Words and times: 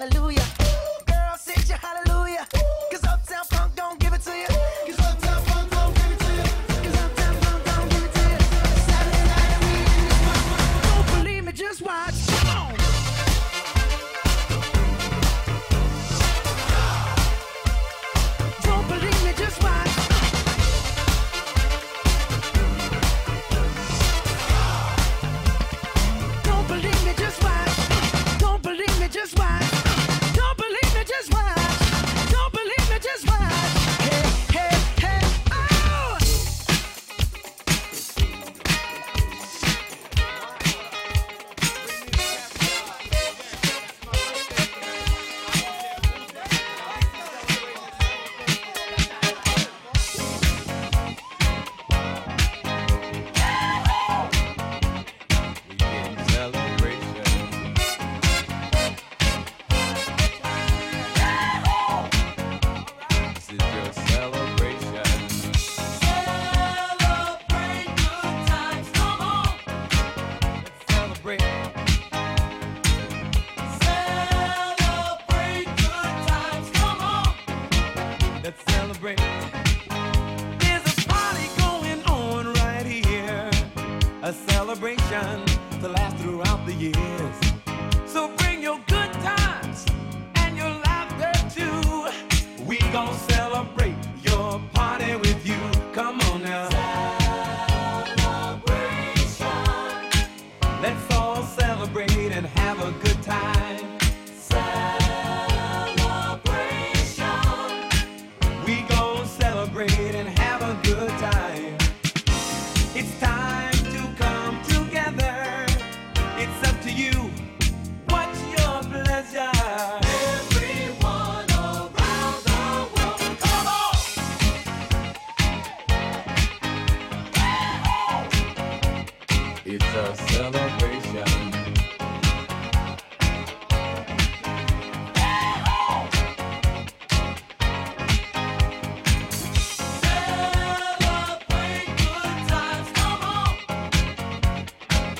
Don't 0.00 0.43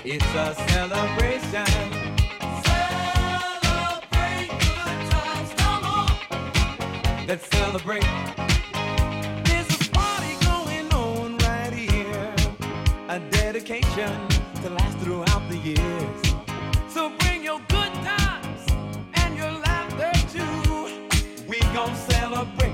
It's 0.07 0.23
a 0.35 0.55
celebration. 0.69 1.65
Celebrate 2.63 4.51
good 4.51 5.01
times, 5.11 5.51
come 5.57 5.85
on. 5.85 7.27
Let's 7.27 7.49
celebrate. 7.49 8.05
There's 9.45 9.67
a 9.75 9.91
party 9.93 10.37
going 10.45 10.93
on 10.93 11.39
right 11.39 11.73
here. 11.73 12.35
A 13.09 13.19
dedication 13.31 14.29
to 14.61 14.69
last 14.69 14.99
throughout 14.99 15.49
the 15.49 15.57
years. 15.57 16.35
So 16.91 17.11
bring 17.21 17.43
your 17.43 17.61
good 17.69 17.95
times 18.05 18.67
and 19.15 19.35
your 19.39 19.53
laughter 19.53 20.13
too. 20.29 21.09
We 21.49 21.61
gon' 21.73 21.97
celebrate. 21.97 22.74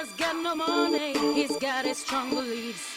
father's 0.00 0.12
got 0.16 0.36
no 0.42 0.54
money, 0.54 1.12
he's 1.34 1.56
got 1.56 1.84
his 1.84 1.98
strong 1.98 2.30
beliefs. 2.30 2.96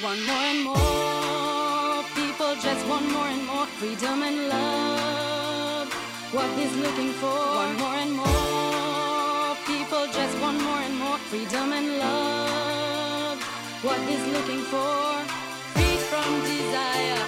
One 0.00 0.24
more 0.26 0.36
and 0.36 0.64
more 0.64 2.04
people 2.14 2.54
just 2.56 2.86
want 2.86 3.10
more 3.12 3.26
and 3.26 3.46
more 3.46 3.66
freedom 3.66 4.22
and 4.22 4.48
love. 4.48 5.92
What 6.32 6.48
he's 6.58 6.74
looking 6.76 7.12
for. 7.12 7.26
One 7.26 7.76
more 7.76 7.94
and 7.94 8.12
more 8.12 9.56
people 9.66 10.06
just 10.06 10.40
want 10.40 10.62
more 10.62 10.80
and 10.80 10.96
more 10.96 11.18
freedom 11.28 11.72
and 11.72 11.98
love. 11.98 13.38
What 13.82 14.00
he's 14.00 14.26
looking 14.32 14.62
for. 14.72 15.24
Free 15.74 15.96
from 16.10 16.40
desire. 16.42 17.21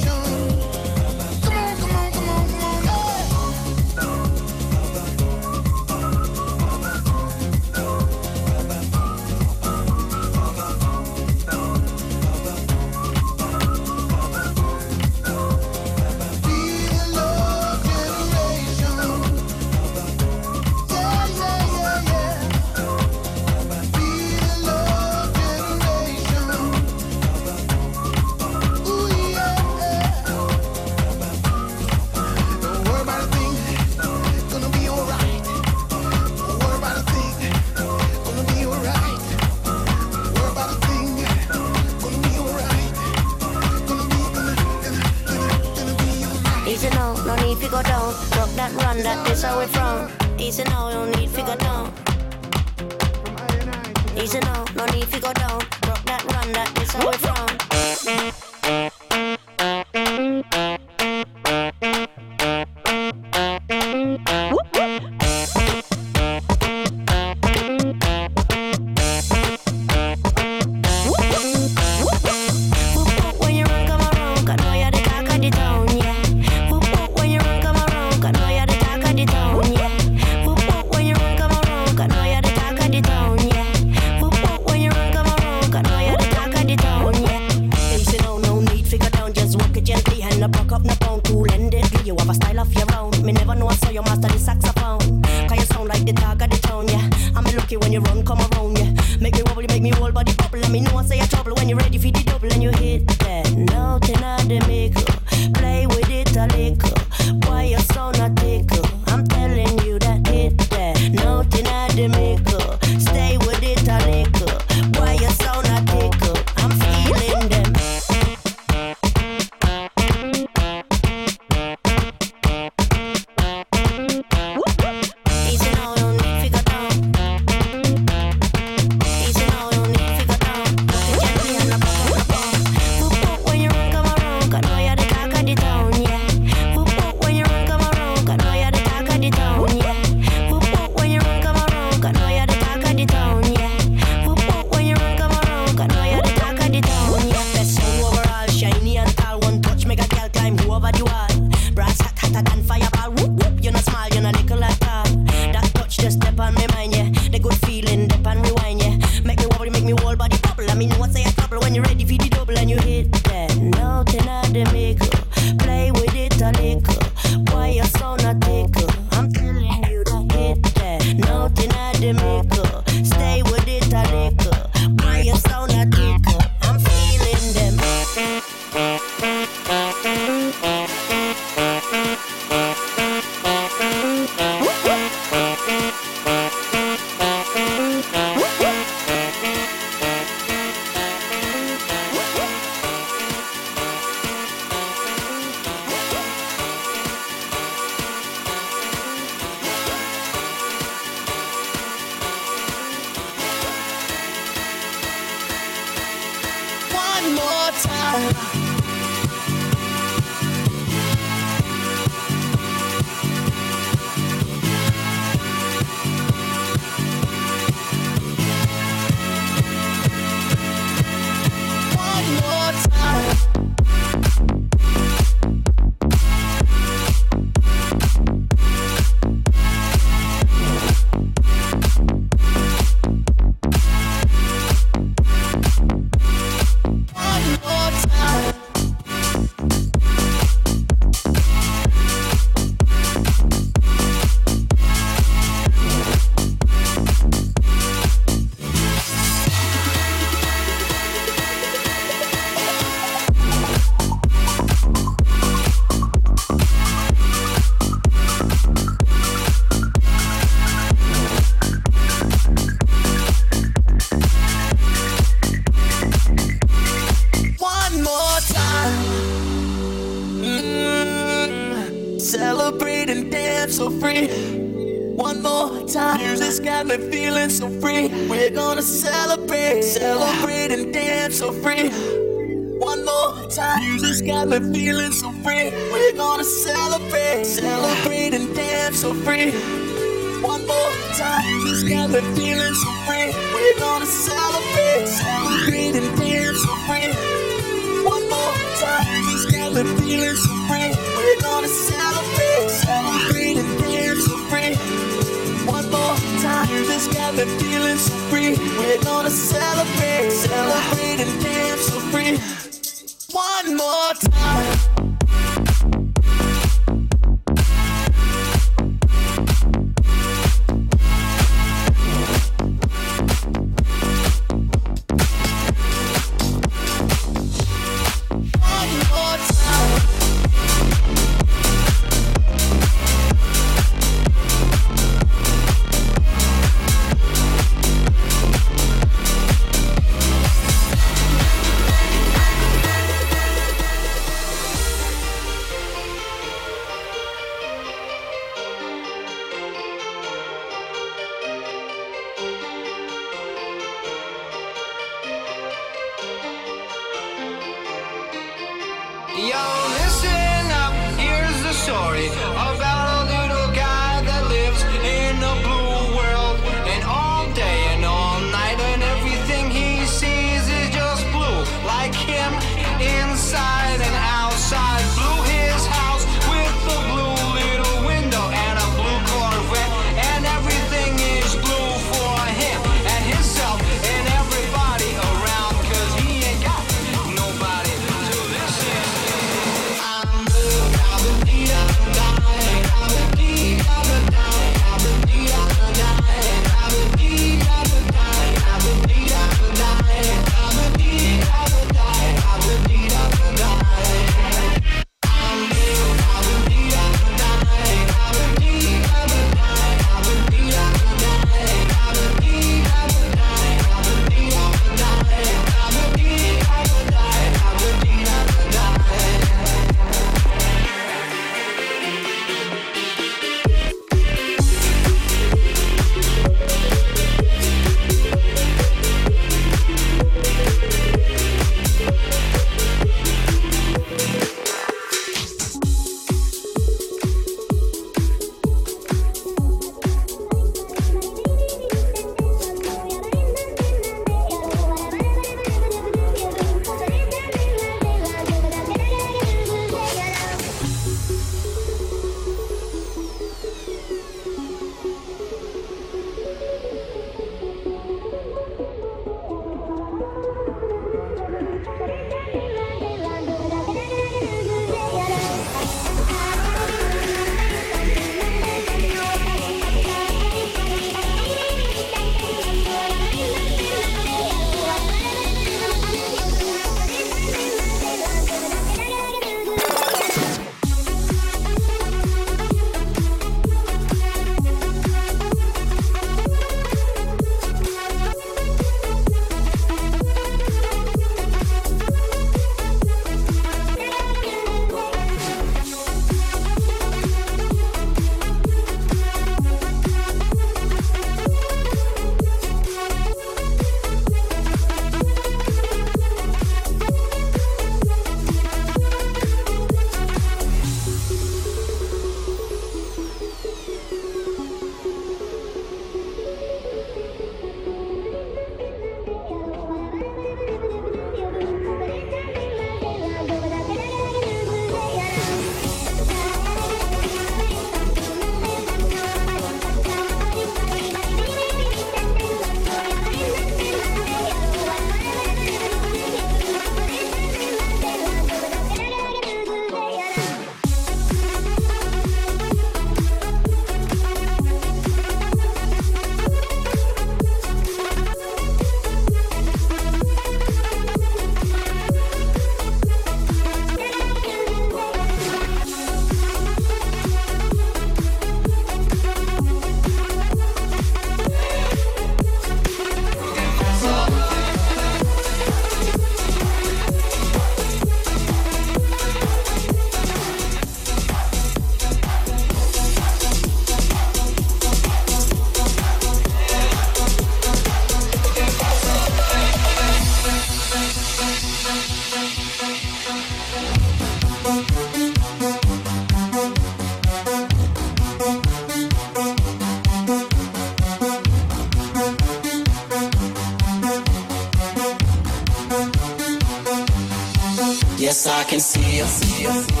See 599.61 600.00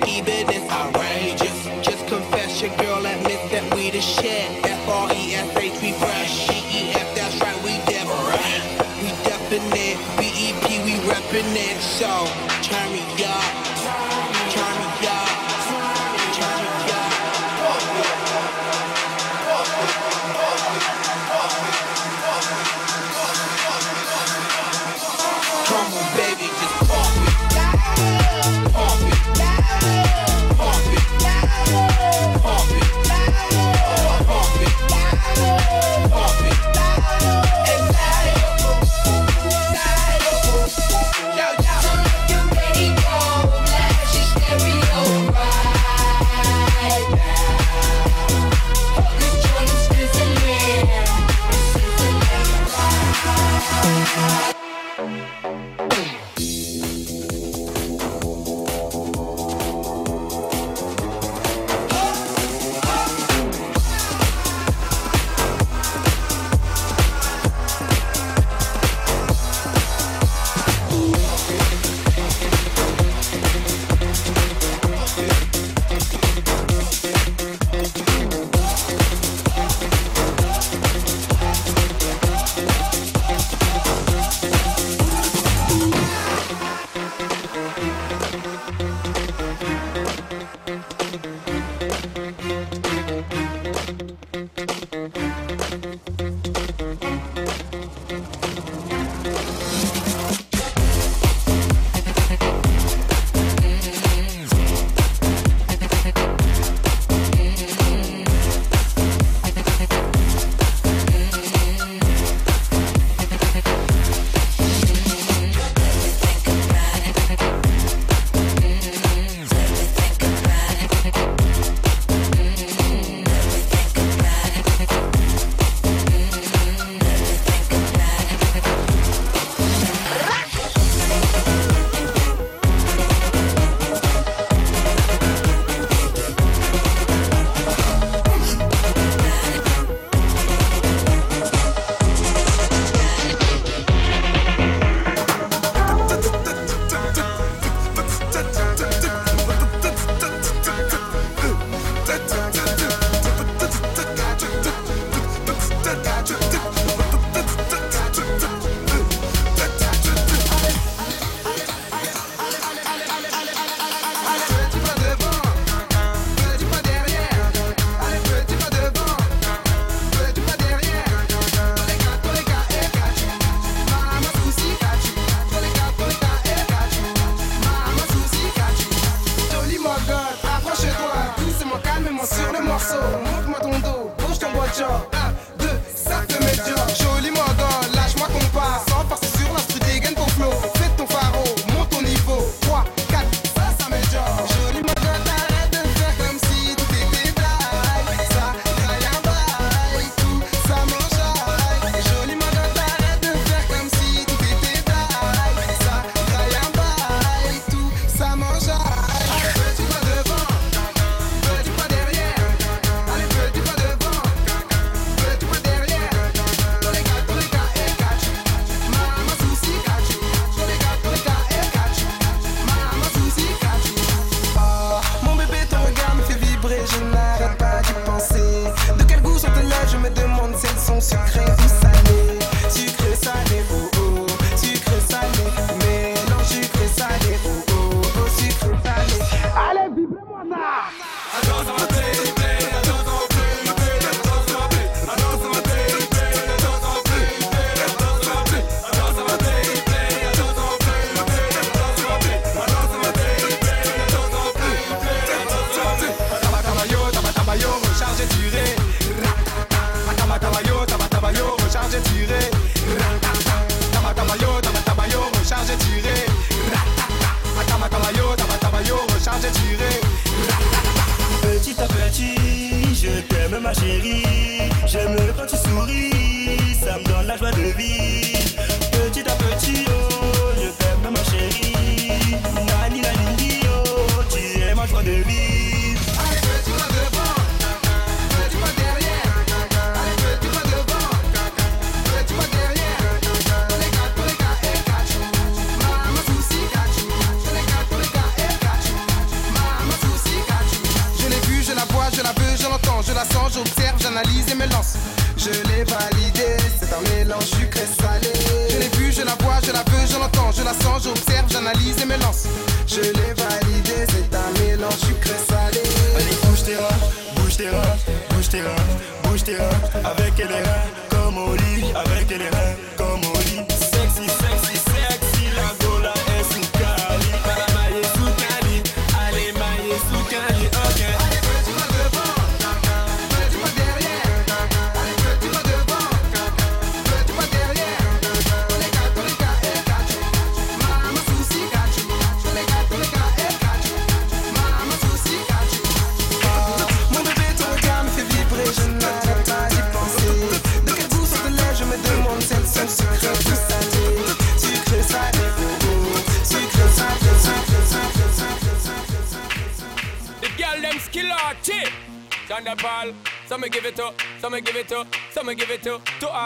contagious. 0.00 0.30
Monkey 0.30 0.39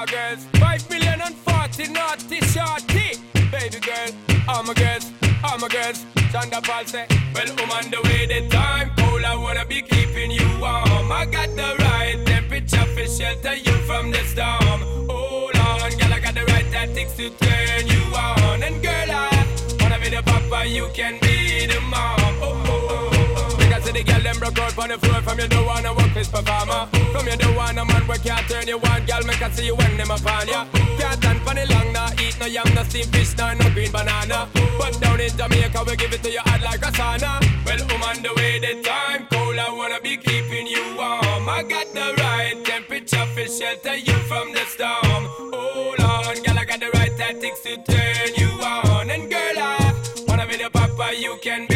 girls. 0.07 0.45
Five 0.59 0.89
million 0.91 1.21
and 1.21 1.35
forty 1.35 1.89
naughty 1.93 2.41
shorty. 2.53 3.19
Baby 3.51 3.79
girl, 3.81 4.11
I'm 4.49 4.69
a 4.69 4.75
girl, 4.75 4.99
I'm 5.45 5.63
a 5.63 5.69
girl. 5.69 5.95
Sean 6.31 6.51
da 6.51 6.61
Paul 6.61 6.85
say, 6.85 7.07
Well, 7.35 7.47
I'm 7.47 7.71
on 7.71 7.91
the 7.91 8.01
way 8.05 8.27
the 8.27 8.49
time. 8.49 8.91
All 8.99 9.25
I 9.25 9.35
wanna 9.37 9.65
be 9.67 9.83
keeping 9.83 10.31
you 10.31 10.49
warm. 10.61 11.13
I 11.13 11.27
got 11.31 11.49
the 11.51 11.77
right 11.85 12.19
temperature 12.27 12.87
for 12.95 13.07
shelter 13.07 13.55
you 13.55 13.73
from 13.87 14.11
the 14.11 14.23
storm. 14.25 14.81
Hold 15.09 15.57
on, 15.57 15.91
girl, 15.99 16.13
I 16.13 16.21
got 16.21 16.35
the 16.35 16.45
right 16.47 16.67
tactics 16.73 17.15
to 17.17 17.31
turn 17.31 17.87
you 17.87 18.03
on. 18.15 18.63
And 18.63 18.83
girl, 18.83 19.11
I 19.11 19.47
wanna 19.81 19.99
be 20.01 20.09
the 20.11 20.23
papa 20.23 20.67
you 20.67 20.89
can 20.95 21.24
broke 24.53 24.59
out 24.59 24.79
on 24.79 24.89
the 24.91 24.99
floor 24.99 25.21
from 25.23 25.39
don't 25.39 25.67
wanna 25.67 25.95
work 25.95 26.13
this 26.13 26.29
performer. 26.29 26.87
From 27.13 27.27
don't 27.27 27.57
wanna 27.57 27.85
man 27.85 28.07
we 28.07 28.19
can't 28.19 28.47
turn 28.49 28.69
you 28.69 28.79
on, 28.79 29.05
girl, 29.07 29.23
make 29.25 29.41
I 29.41 29.51
see 29.51 29.67
you 29.67 29.75
when 29.75 29.97
them 29.97 30.11
upon 30.11 30.49
ya. 30.49 30.67
Can't 30.99 31.17
stand 31.17 31.41
for 31.41 31.55
the 31.55 31.65
long, 31.73 31.93
nah, 31.93 32.11
eat 32.21 32.37
no 32.41 32.47
yam, 32.47 32.69
no 32.75 32.83
steam 32.85 33.07
fish, 33.07 33.37
nah, 33.37 33.55
no 33.55 33.71
green 33.71 33.91
banana. 33.93 34.49
But 34.79 35.01
down 35.01 35.21
in 35.21 35.31
Jamaica, 35.37 35.85
we 35.87 35.97
give 35.97 36.13
it 36.13 36.23
to 36.23 36.31
you 36.31 36.41
hot 36.41 36.61
like 36.63 36.83
a 36.83 36.91
sauna. 36.93 37.41
Well, 37.65 37.81
I'm 37.89 38.03
on 38.03 38.23
the 38.23 38.33
way, 38.37 38.59
the 38.59 38.83
time 38.83 39.27
cold, 39.31 39.59
I 39.59 39.71
wanna 39.73 40.01
be 40.03 40.17
keeping 40.17 40.67
you 40.67 40.85
warm. 40.97 41.49
I 41.49 41.63
got 41.63 41.89
the 41.95 42.15
right 42.21 42.57
temperature 42.65 43.27
for 43.35 43.47
shelter 43.47 43.97
you 43.97 44.19
from 44.29 44.53
the 44.53 44.65
storm. 44.67 45.25
Hold 45.55 46.01
on, 46.01 46.43
girl, 46.43 46.59
I 46.59 46.65
got 46.65 46.81
the 46.81 46.91
right 46.99 47.17
tactics 47.17 47.61
to 47.63 47.77
turn 47.83 48.35
you 48.37 48.51
on. 48.61 49.11
And 49.11 49.31
girl, 49.31 49.57
I 49.57 49.95
wanna 50.29 50.47
be 50.47 50.57
the 50.57 50.71
papa 50.71 51.15
you 51.17 51.39
can 51.43 51.67
be. 51.69 51.74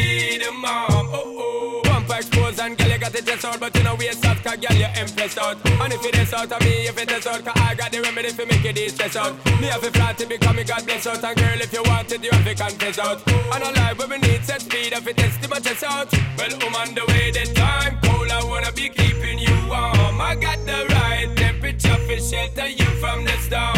out, 3.44 3.60
but 3.60 3.74
you 3.76 3.82
know 3.82 3.94
we 3.94 4.10
soft, 4.12 4.44
cause 4.44 4.56
girl, 4.56 4.76
you 4.76 4.86
impressed 5.00 5.38
out. 5.38 5.56
And 5.64 5.92
if 5.92 6.04
it 6.04 6.16
is 6.18 6.32
out 6.32 6.50
of 6.50 6.60
me, 6.60 6.86
if 6.86 6.98
it 6.98 7.10
is 7.10 7.26
out, 7.26 7.44
cause 7.44 7.54
I 7.56 7.74
got 7.74 7.92
the 7.92 8.00
remedy 8.00 8.30
for 8.30 8.46
make 8.46 8.64
it 8.64 8.90
stress 8.90 9.16
out. 9.16 9.34
Me 9.60 9.66
have 9.68 9.82
a 9.82 9.90
flat 9.90 10.18
to 10.18 10.26
become 10.26 10.56
me 10.56 10.64
God 10.64 10.84
bless 10.84 11.06
out, 11.06 11.22
and 11.22 11.36
girl, 11.36 11.60
if 11.60 11.72
you 11.72 11.82
want 11.84 12.12
it, 12.12 12.22
you 12.24 12.30
have 12.30 12.44
to 12.44 12.54
confess 12.54 12.98
out. 12.98 13.18
And 13.28 13.62
a 13.64 13.70
life 13.80 13.98
where 13.98 14.08
we 14.08 14.18
need 14.18 14.44
set 14.44 14.62
speed, 14.62 14.92
if 14.92 15.06
it 15.06 15.20
is 15.20 15.36
to 15.38 15.48
my 15.48 15.60
chest 15.60 15.84
out. 15.84 16.12
Well, 16.36 16.52
I'm 16.60 16.74
on 16.74 16.94
the 16.94 17.04
way, 17.08 17.30
the 17.30 17.44
time 17.54 17.98
cold, 18.02 18.30
I 18.30 18.44
wanna 18.44 18.72
be 18.72 18.88
keeping 18.88 19.38
you 19.38 19.54
warm. 19.68 20.20
I 20.20 20.36
got 20.40 20.58
the 20.66 20.86
right 20.94 21.28
temperature 21.36 21.98
for 22.06 22.18
shelter 22.18 22.68
you 22.68 22.88
from 23.00 23.24
the 23.24 23.36
storm. 23.38 23.77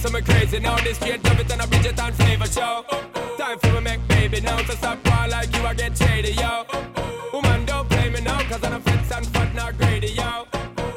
so 0.00 0.10
me 0.10 0.22
crazy 0.22 0.58
now. 0.58 0.76
This 0.78 0.96
straight 0.96 1.22
love 1.24 1.40
it 1.40 1.52
and 1.52 1.60
a 1.60 1.64
Bridgerton 1.66 2.12
flavor 2.14 2.46
show. 2.46 2.84
Time 3.36 3.58
for 3.58 3.72
me 3.72 3.80
make 3.80 4.08
baby 4.08 4.40
now. 4.40 4.56
So 4.64 4.74
stop 4.74 4.98
war 5.06 5.28
like 5.28 5.54
you, 5.54 5.62
I 5.62 5.74
get 5.74 5.96
shady, 5.96 6.32
yo. 6.32 6.64
Woman, 7.32 7.64
don't 7.66 7.88
play 7.88 8.08
me 8.08 8.20
now, 8.20 8.40
cause 8.44 8.64
I'm 8.64 8.74
a 8.74 8.80
fits 8.80 9.12
and 9.12 9.26
fat, 9.26 9.54
not 9.54 9.76
greedy, 9.76 10.08
yo. 10.08 10.46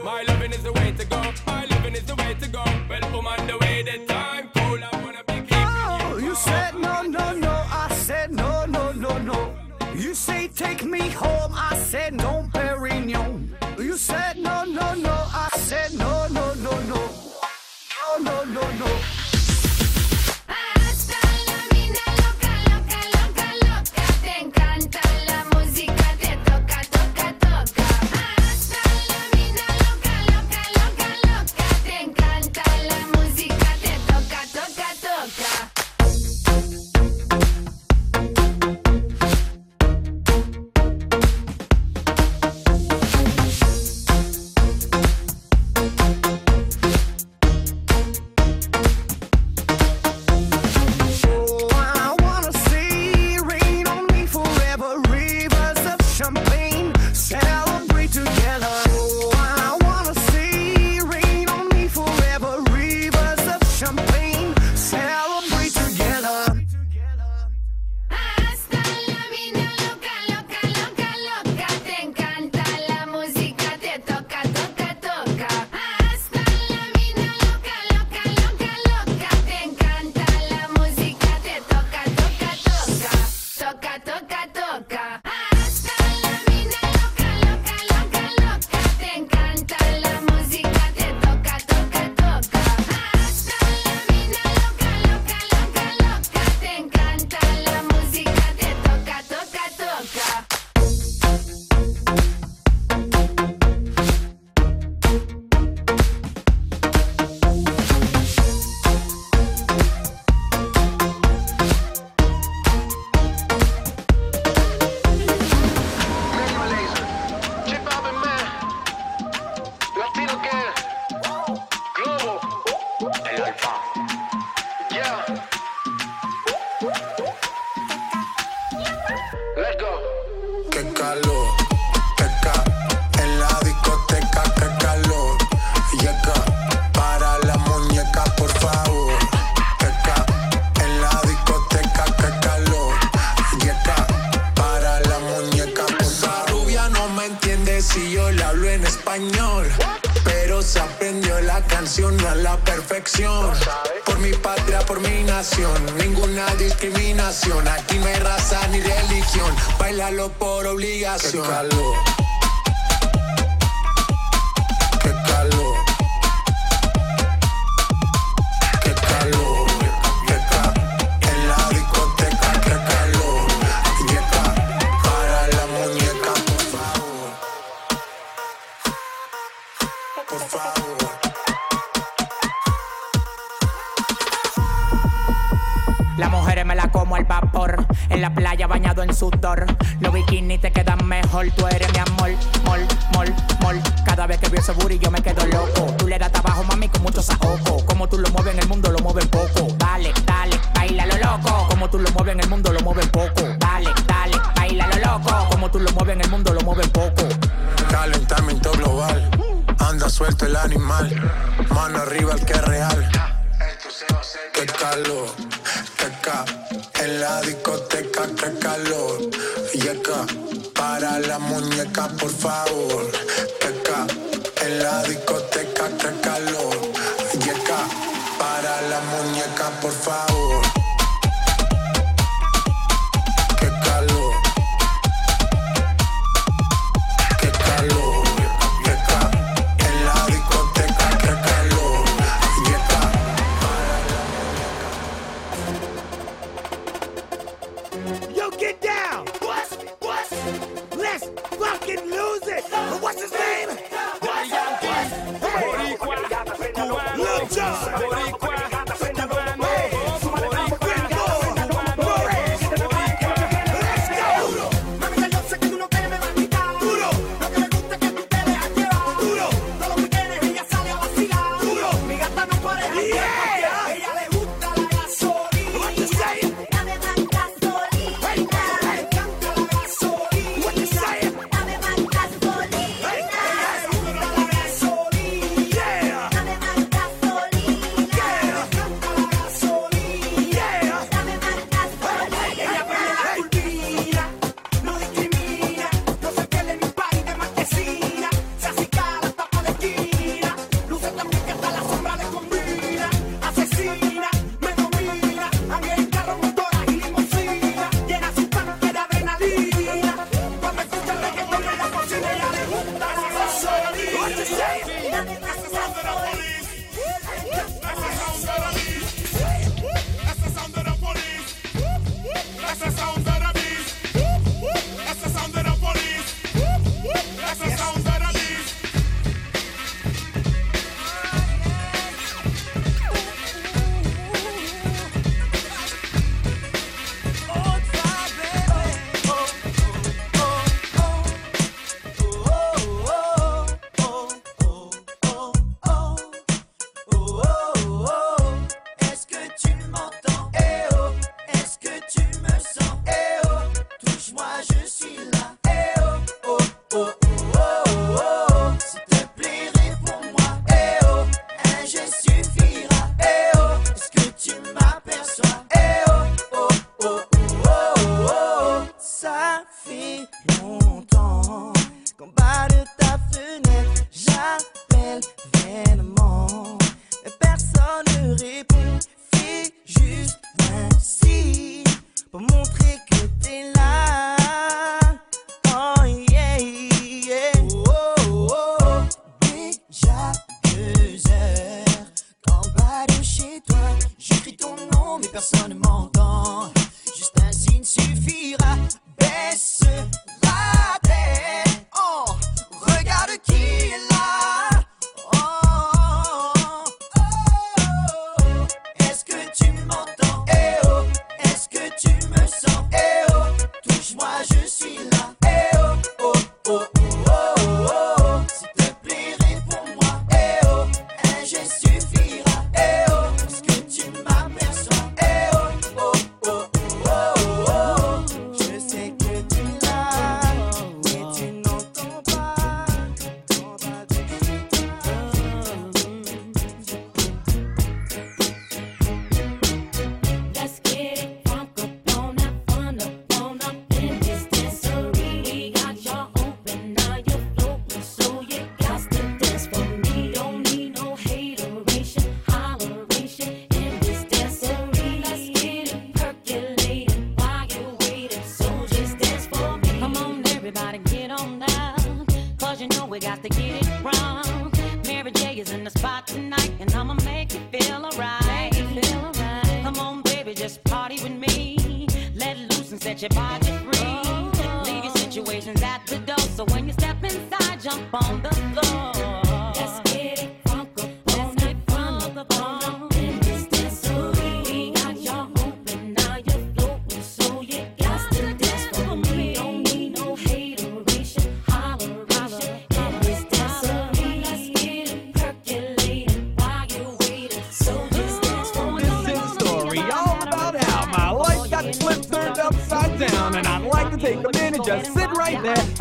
My 0.04 0.24
loving 0.28 0.52
is 0.52 0.64
the 0.64 0.72
way 0.72 0.92
to 0.94 1.06
go. 1.06 1.22
My 1.46 1.66
loving 1.66 1.96
is 1.96 2.06
the 2.06 2.16
way 2.16 2.34
to 2.34 2.48
go. 2.48 2.64
Well, 2.90 3.12
woman, 3.12 3.48
the 3.48 3.58
way 3.58 3.84
that 3.84 4.08
time 4.08 4.50
cool, 4.56 4.80
I 4.82 5.04
wanna 5.04 5.24
be 5.28 5.34
keeping 5.34 5.58
oh, 5.58 6.18
you. 6.18 6.28
you 6.28 6.36
said 6.36 6.76
no, 6.76 7.02
no, 7.02 7.34
no. 7.34 7.66
I 7.70 7.94
said 7.94 8.32
no, 8.32 8.66
no, 8.66 8.92
no, 8.94 9.18
no. 9.18 9.56
You 9.96 10.14
say 10.14 10.48
take 10.48 10.84
me 10.86 11.10
home. 11.10 11.52
I 11.54 11.76
said 11.76 12.14
no, 12.14 12.50
Perignon. 12.54 13.50
You 13.78 13.98
said 13.98 14.33
no, 18.24 18.46
no, 18.46 18.62
no. 18.80 19.13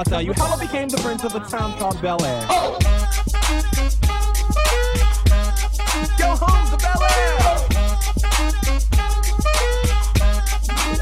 I'll 0.03 0.11
tell 0.11 0.21
you 0.21 0.33
how 0.33 0.57
I 0.57 0.59
became 0.59 0.89
the 0.89 0.97
prince 0.97 1.23
of 1.23 1.33
a 1.37 1.39
town 1.49 1.79
called 1.79 2.03
Bel 2.03 2.21
Air. 2.25 2.45
Oh. 2.51 2.77
Go 6.19 6.35
home 6.35 6.67
to 6.71 6.77
Bel 6.83 7.03
Air. 7.07 7.39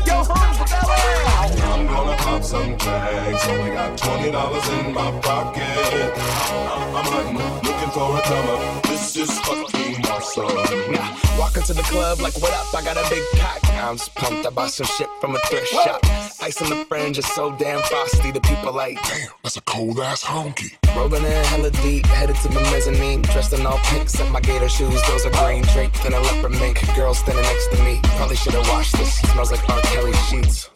Go 0.05 0.17
home 0.21 0.53
to 0.53 0.65
Bel 0.69 0.91
Air. 0.93 1.25
I'm 1.73 1.87
gonna 1.87 2.17
pop 2.19 2.43
some 2.43 2.77
tags. 2.77 3.49
Only 3.49 3.71
got 3.71 3.97
twenty 3.97 4.31
dollars 4.33 4.69
in 4.69 4.93
my 4.93 5.11
pocket. 5.23 5.63
I'm 5.65 7.07
hunting, 7.07 7.39
looking 7.65 7.91
for 7.93 8.19
a 8.19 8.21
comer. 8.21 8.81
This 8.83 9.17
is 9.17 9.31
fucking 9.41 10.05
awesome. 10.09 10.93
Nah, 10.93 11.17
walk 11.39 11.57
into 11.57 11.73
the 11.73 11.85
club 11.85 12.21
like, 12.21 12.35
what 12.35 12.53
up? 12.53 12.75
I 12.75 12.83
got 12.85 12.99
a 12.99 13.09
big 13.09 13.25
cock. 13.41 13.65
I'm 13.83 13.97
just 13.97 14.15
pumped. 14.15 14.45
I 14.47 14.51
bought 14.51 14.73
some 14.73 14.87
shit 14.89 15.09
from 15.23 15.37
a 15.37 15.39
thrift 15.39 15.69
shop. 15.69 16.05
Ice 16.51 16.63
on 16.63 16.71
the 16.71 16.85
fringe 16.87 17.17
is 17.17 17.27
so 17.27 17.55
damn 17.59 17.81
frosty. 17.83 18.33
The 18.33 18.41
people 18.41 18.73
like, 18.75 19.01
damn, 19.05 19.29
That's 19.45 19.57
a 19.57 19.61
cold 19.61 20.01
ass 20.01 20.25
honky. 20.25 20.73
rolling 20.97 21.25
in 21.25 21.45
hella 21.45 21.71
deep, 21.71 22.05
headed 22.07 22.35
to 22.43 22.49
the 22.49 22.61
mezzanine. 22.73 23.23
Dressed 23.23 23.53
in 23.53 23.65
all 23.65 23.79
pink, 23.85 24.09
set 24.09 24.29
my 24.33 24.41
gator 24.41 24.69
shoes. 24.69 25.01
Those 25.07 25.27
are 25.27 25.31
green 25.31 25.63
draped 25.73 26.05
in 26.05 26.13
a 26.13 26.19
leopard 26.19 26.51
mink. 26.51 26.85
Girl 26.97 27.15
standing 27.15 27.45
next 27.45 27.71
to 27.71 27.81
me. 27.85 28.01
Probably 28.17 28.35
should 28.35 28.55
have 28.55 28.69
washed 28.69 28.97
this. 28.97 29.19
Smells 29.31 29.53
like 29.53 29.71
R. 29.71 29.81
Kelly 29.93 30.13
sheets. 30.29 30.69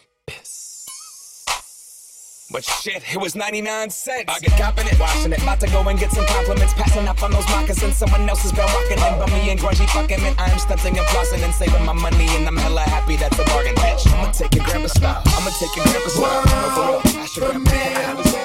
Shit, 2.64 3.02
it 3.12 3.20
was 3.20 3.36
99 3.36 3.90
cents. 3.90 4.24
I 4.26 4.38
get 4.38 4.58
copping 4.58 4.86
it, 4.86 4.98
washing 4.98 5.32
it. 5.32 5.42
About 5.42 5.60
to 5.60 5.66
go 5.66 5.86
and 5.86 5.98
get 5.98 6.10
some 6.12 6.24
compliments. 6.26 6.72
Passing 6.72 7.06
up 7.06 7.22
on 7.22 7.30
those 7.30 7.46
moccasins. 7.48 7.96
Someone 7.96 8.26
else 8.28 8.40
has 8.42 8.52
been 8.52 8.64
walking 8.64 8.96
in. 8.96 9.18
But 9.18 9.28
me 9.28 9.50
and 9.50 9.60
grungy 9.60 9.86
fucking 9.90 10.20
it. 10.20 10.34
I'm 10.38 10.58
stunting 10.58 10.96
and 10.96 11.06
flossing 11.08 11.44
and 11.44 11.52
saving 11.52 11.84
my 11.84 11.92
money. 11.92 12.26
And 12.36 12.48
I'm 12.48 12.56
hella 12.56 12.80
happy 12.82 13.16
that's 13.16 13.38
a 13.38 13.44
bargain, 13.44 13.74
bitch. 13.74 14.06
I'ma 14.12 14.32
take 14.32 14.54
your 14.54 14.64
grandpa 14.64 14.88
style. 14.88 15.22
I'ma 15.26 15.50
take 15.60 15.76
your 15.76 15.84
grandpa 15.84 16.08
style. 16.08 16.44
No, 16.44 17.02
for 17.02 17.10
real. 17.12 17.22
Ask 17.22 17.36
your 17.36 17.50
grandpa. 17.50 18.43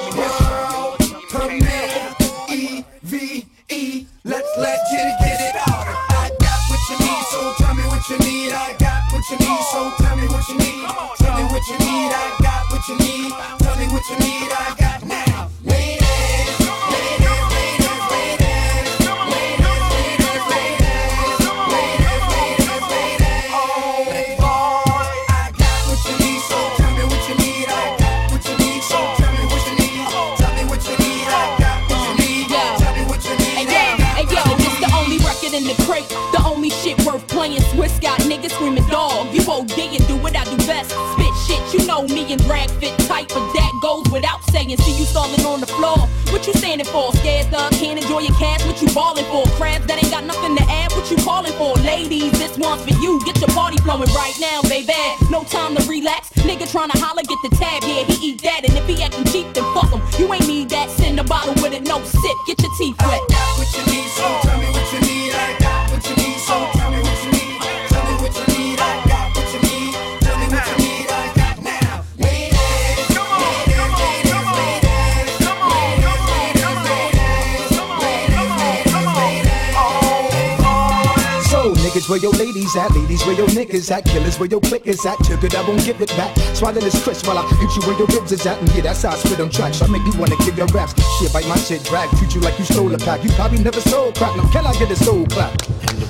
Ladies 82.59 82.75
at, 82.75 82.91
ladies 82.91 83.25
where 83.25 83.35
your 83.35 83.47
niggas 83.47 83.89
at, 83.89 84.03
killers 84.03 84.37
where 84.37 84.49
your 84.49 84.59
click 84.59 84.85
is 84.85 85.05
at. 85.05 85.17
Took 85.23 85.43
it, 85.43 85.55
I 85.55 85.65
won't 85.65 85.85
give 85.85 86.01
it 86.01 86.09
back. 86.17 86.35
Swallow 86.53 86.81
this 86.81 87.01
crisp 87.03 87.25
while 87.25 87.37
I 87.37 87.47
hit 87.55 87.73
you 87.75 87.81
where 87.87 87.97
your 87.97 88.07
ribs 88.07 88.33
is 88.33 88.45
at. 88.45 88.59
And 88.59 88.69
yeah, 88.75 88.81
that's 88.81 89.03
how 89.03 89.11
I 89.11 89.15
spit 89.15 89.39
on 89.39 89.49
tracks. 89.49 89.81
I 89.81 89.87
make 89.87 90.03
you 90.03 90.11
wanna 90.19 90.35
give 90.43 90.57
your 90.57 90.67
raps. 90.67 90.93
Shit, 91.19 91.31
bite 91.31 91.47
my 91.47 91.55
shit, 91.55 91.83
drag, 91.85 92.09
treat 92.17 92.35
you 92.35 92.41
like 92.41 92.59
you 92.59 92.65
stole 92.65 92.93
a 92.93 92.97
pack. 92.97 93.23
You 93.23 93.29
probably 93.31 93.63
never 93.63 93.79
sold 93.79 94.15
crack. 94.15 94.35
Now 94.35 94.51
can 94.51 94.65
I 94.65 94.73
get 94.73 94.91
a 94.91 94.95
soul 94.97 95.25
clap? 95.27 95.57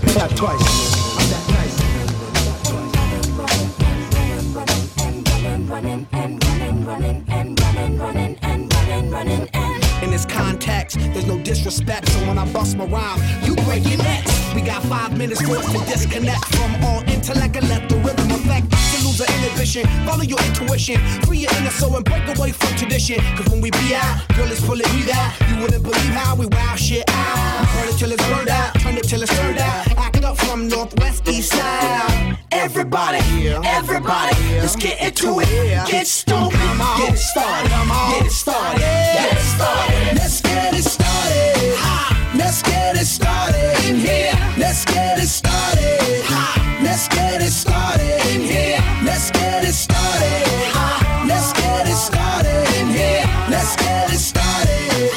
Clap 0.10 0.32
twice. 0.36 1.20
I'm 1.20 1.30
that 1.30 1.46
nice. 1.54 1.80
In 10.02 10.12
this 10.12 10.26
context, 10.26 10.98
there's 10.98 11.28
no 11.28 11.38
disrespect, 11.44 12.10
so 12.10 12.20
when 12.26 12.38
I 12.40 12.52
bust 12.52 12.76
my 12.78 12.86
rhyme, 12.86 13.20
got 14.70 14.84
five 14.84 15.18
minutes 15.18 15.42
for 15.42 15.58
us 15.58 15.66
to 15.74 15.80
disconnect 15.92 16.46
from 16.56 16.72
all 16.84 17.02
intellect 17.10 17.56
and 17.56 17.68
let 17.70 17.90
the 17.90 17.96
rhythm 18.06 18.30
affect. 18.30 18.70
To 18.70 18.98
lose 19.06 19.18
the 19.18 19.28
inhibition, 19.38 19.84
follow 20.06 20.22
your 20.22 20.40
intuition, 20.46 20.98
free 21.26 21.40
your 21.40 21.52
inner 21.58 21.72
soul 21.72 21.96
and 21.96 22.06
break 22.06 22.26
away 22.38 22.52
from 22.52 22.76
tradition. 22.78 23.20
Cause 23.36 23.50
when 23.50 23.62
we 23.62 23.72
be 23.72 23.96
out, 23.96 24.28
girl, 24.36 24.52
it's 24.52 24.64
full 24.64 24.80
of 24.80 24.86
heat 24.94 25.10
out. 25.10 25.34
You 25.50 25.56
wouldn't 25.62 25.82
believe 25.82 26.14
how 26.22 26.36
we 26.36 26.46
wow 26.46 26.76
shit 26.76 27.04
out. 27.10 27.66
Burn 27.74 27.90
it 27.90 27.98
till 27.98 28.12
it's 28.12 28.28
burned 28.30 28.50
out, 28.50 28.76
turn 28.76 28.96
it 28.98 29.06
till 29.06 29.24
it's 29.24 29.36
turned 29.40 29.58
out. 29.58 29.98
Act 29.98 30.24
up 30.24 30.38
from 30.38 30.68
northwest, 30.68 31.28
east 31.28 31.52
side. 31.52 32.38
Everybody, 32.52 33.50
everybody, 33.66 34.36
let's 34.62 34.76
get 34.76 35.02
into 35.02 35.40
it. 35.40 35.50
Get 35.90 36.06
stupid, 36.06 36.52
get 37.00 37.14
it 37.14 37.18
started, 37.18 37.70
get 38.12 38.26
it 38.26 38.32
started, 38.32 38.80
get 38.80 39.38
it 39.38 39.42
started. 39.42 40.18
Let's 40.18 40.49
Let's 44.80 44.94
get 44.94 45.20
it 45.20 45.28
started. 45.28 46.24
Let's 46.82 47.10
get 47.10 47.42
it 47.42 47.52
started 47.52 48.26
in 48.32 48.40
here. 48.40 48.80
Let's 49.04 49.30
get 49.30 49.66
it 49.68 49.74
started. 49.74 50.48
Let's 51.28 51.52
get 51.52 51.86
it 51.86 51.98
started 51.98 52.64
in 52.80 52.88
here. 52.88 53.26
Let's 53.50 53.76
get 53.76 54.10
it 54.10 54.20
started. 54.20 55.12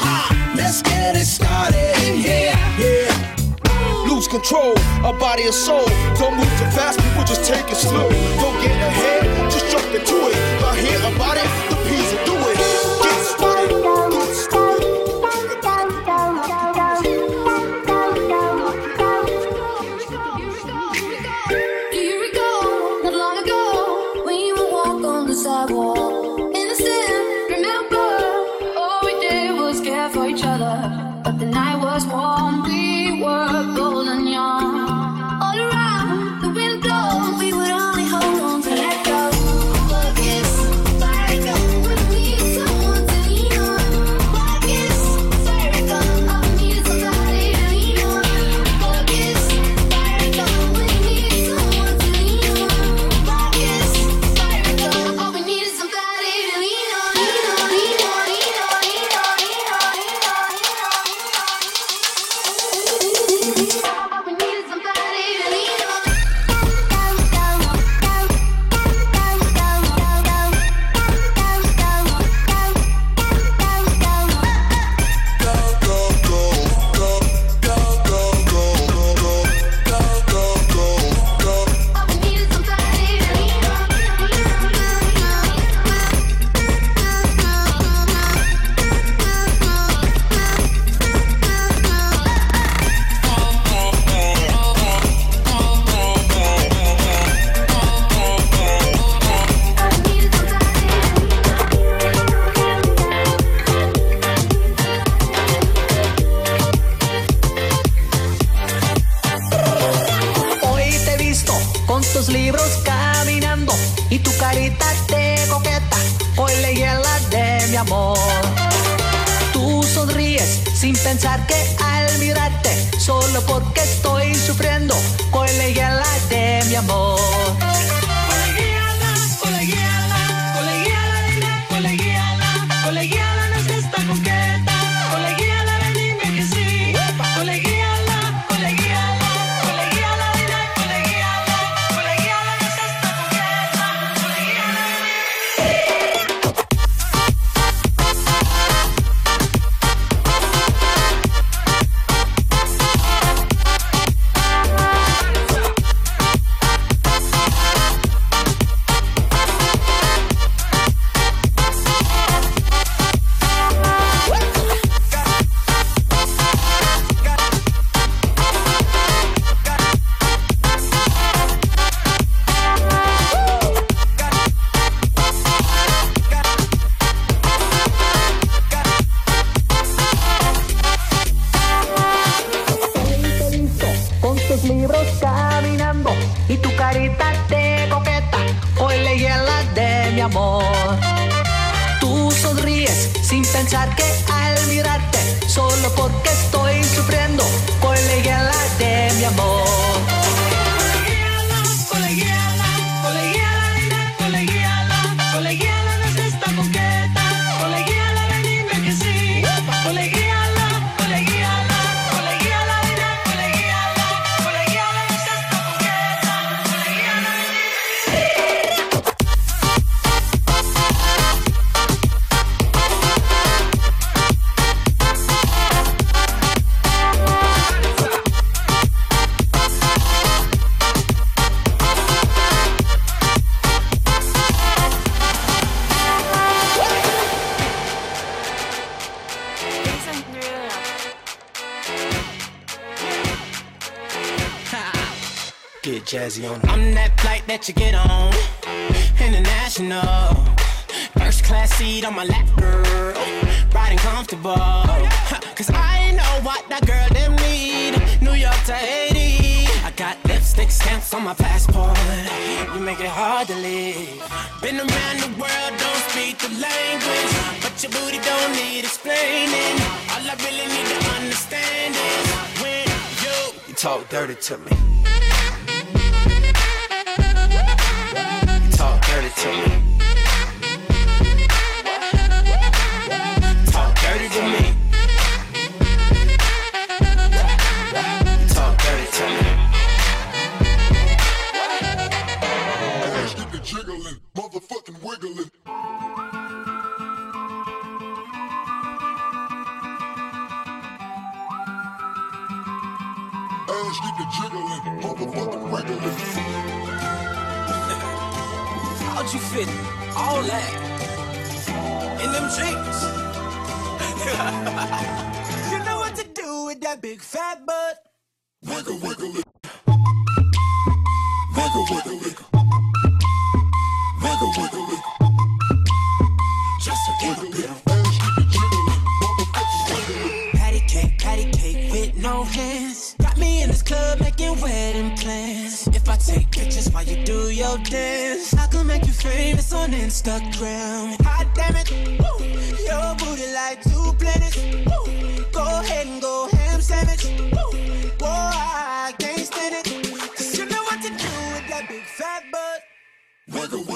Let's 0.53 0.81
get 0.81 1.15
it 1.15 1.25
started 1.25 1.95
in 2.03 2.17
here. 2.17 2.51
Lose 4.05 4.27
control, 4.27 4.73
a 5.05 5.13
body 5.17 5.43
and 5.43 5.53
soul. 5.53 5.87
Don't 6.19 6.35
move 6.35 6.51
too 6.59 6.69
fast, 6.75 6.99
people 6.99 7.23
just 7.23 7.45
take 7.45 7.71
it 7.71 7.77
slow. 7.77 8.09
Don't 8.43 8.59
get 8.59 8.75
ahead, 8.75 8.92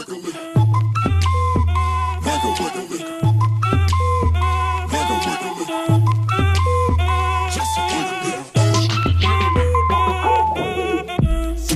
Si 0.08 0.14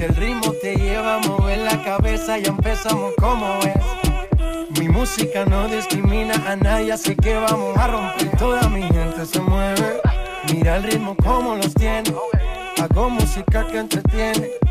el 0.01 0.15
ritmo 0.15 0.53
te 0.61 0.77
lleva 0.77 1.17
a 1.17 1.55
la 1.57 1.83
cabeza, 1.83 2.37
ya 2.37 2.51
empezamos 2.51 3.13
como 3.19 3.59
es. 3.63 4.79
Mi 4.79 4.87
música 4.87 5.43
no 5.43 5.67
discrimina 5.67 6.35
a 6.49 6.55
nadie, 6.55 6.93
así 6.93 7.17
que 7.17 7.35
vamos 7.35 7.77
a 7.77 7.87
romper. 7.87 8.37
Toda 8.37 8.69
mi 8.69 8.83
gente 8.83 9.25
se 9.25 9.41
mueve. 9.41 9.99
Mira 10.53 10.77
el 10.77 10.83
ritmo 10.83 11.17
como 11.17 11.57
los 11.57 11.73
tiene. 11.73 12.15
Hago 12.77 13.09
música 13.09 13.67
que 13.67 13.79
entretiene 13.79 14.70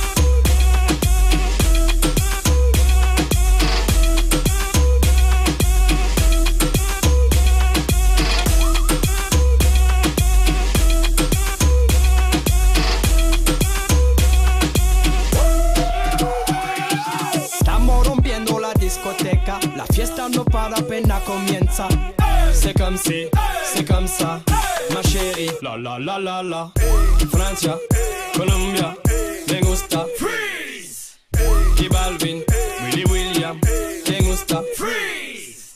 la 20.69 20.81
peine 20.81 21.11
à 21.11 21.19
comienza. 21.19 21.87
C'est 22.53 22.77
comme 22.77 22.97
si, 22.97 23.27
c'est 23.63 23.85
comme 23.85 24.07
ça, 24.07 24.41
ma 24.93 25.01
chérie. 25.01 25.49
La 25.61 25.77
la 25.77 25.97
la 25.99 26.19
la 26.19 26.43
la. 26.43 26.71
Francia, 27.31 27.77
Colombia, 28.35 28.95
me 29.47 29.61
gusta. 29.61 30.05
Freeze. 30.17 31.17
Y 31.79 31.87
Balvin, 31.89 32.41
Willy 32.83 33.05
William, 33.05 33.59
me 34.09 34.19
gusta. 34.21 34.61
Freeze. 34.75 35.75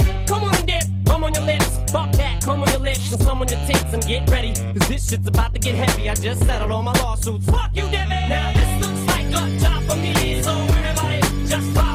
and 3.13 3.21
someone 3.23 3.47
to 3.47 3.55
tits 3.67 3.93
and 3.93 4.05
get 4.05 4.29
ready. 4.29 4.53
Cause 4.53 4.87
this 4.87 5.09
shit's 5.09 5.27
about 5.27 5.53
to 5.53 5.59
get 5.59 5.75
heavy. 5.75 6.09
I 6.09 6.15
just 6.15 6.45
settled 6.45 6.71
all 6.71 6.83
my 6.83 6.93
lawsuits. 6.99 7.45
Fuck 7.45 7.71
you, 7.75 7.83
Debbie! 7.89 8.29
Now 8.29 8.53
this 8.53 8.87
looks 8.87 9.05
like 9.07 9.27
a 9.27 9.59
job 9.59 9.83
for 9.83 9.95
me, 9.97 10.41
so 10.41 10.51
everybody 10.51 11.47
just 11.47 11.73
pop. 11.75 11.90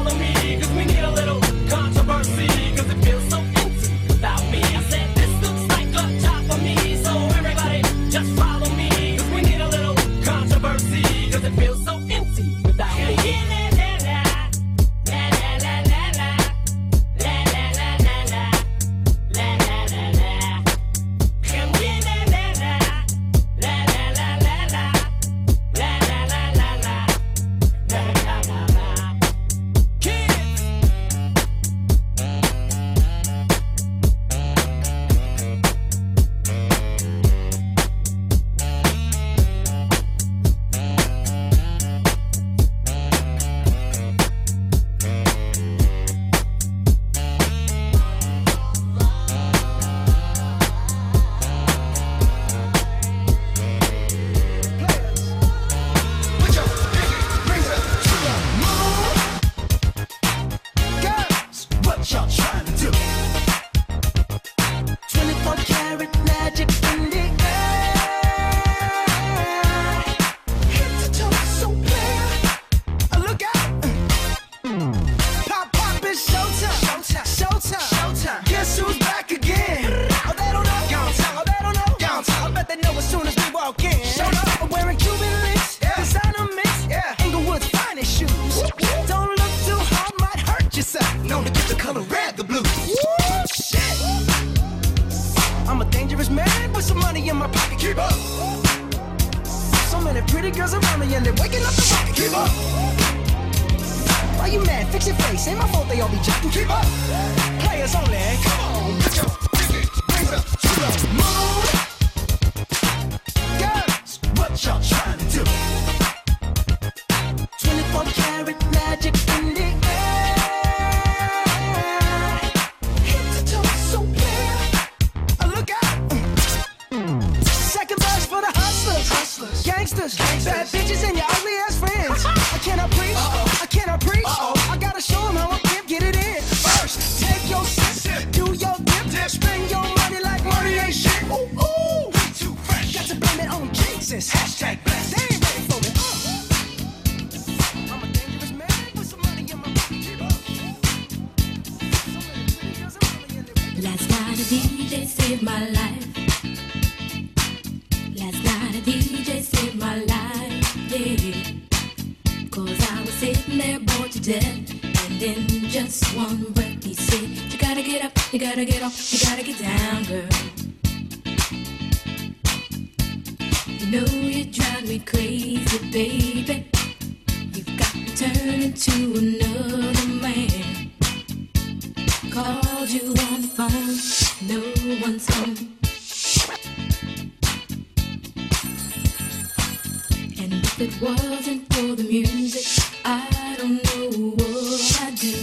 If 190.79 190.93
it 190.93 191.01
wasn't 191.01 191.73
for 191.73 191.95
the 191.95 192.03
music, 192.03 192.85
I 193.03 193.55
don't 193.57 193.83
know 193.83 194.09
what 194.35 195.01
I'd 195.01 195.15
do. 195.15 195.33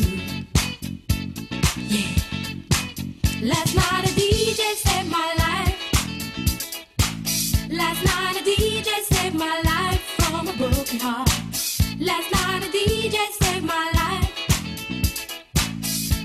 Yeah. 1.76 2.14
Last 3.42 3.74
night 3.74 4.04
a 4.04 4.12
DJ 4.14 4.74
saved 4.76 5.10
my 5.10 5.34
life. 5.44 5.78
Last 7.68 8.04
night 8.04 8.36
a 8.36 8.44
DJ 8.44 8.88
saved 9.10 9.34
my 9.34 9.60
life 9.64 10.02
from 10.18 10.46
a 10.46 10.52
broken 10.52 11.00
heart. 11.00 11.28
Last 11.98 12.30
night 12.32 12.62
a 12.62 12.70
DJ 12.70 13.16
saved 13.42 13.64
my 13.64 13.90
life. 14.00 14.30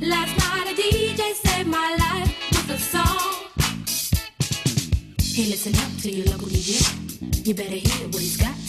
Last 0.02 0.38
night 0.38 0.68
a 0.72 0.76
DJ 0.80 1.34
saved 1.34 1.68
my 1.68 1.96
life 1.96 2.32
with 2.52 2.70
a 2.70 2.78
song. 2.78 3.34
Hey, 5.34 5.50
listen 5.50 5.76
up 5.76 6.02
to 6.02 6.12
your 6.12 6.28
local 6.28 6.48
DJ. 6.48 7.48
You 7.48 7.56
better 7.56 7.70
hear 7.72 8.08
what 8.10 8.22
he's 8.22 8.38
got 8.38 8.69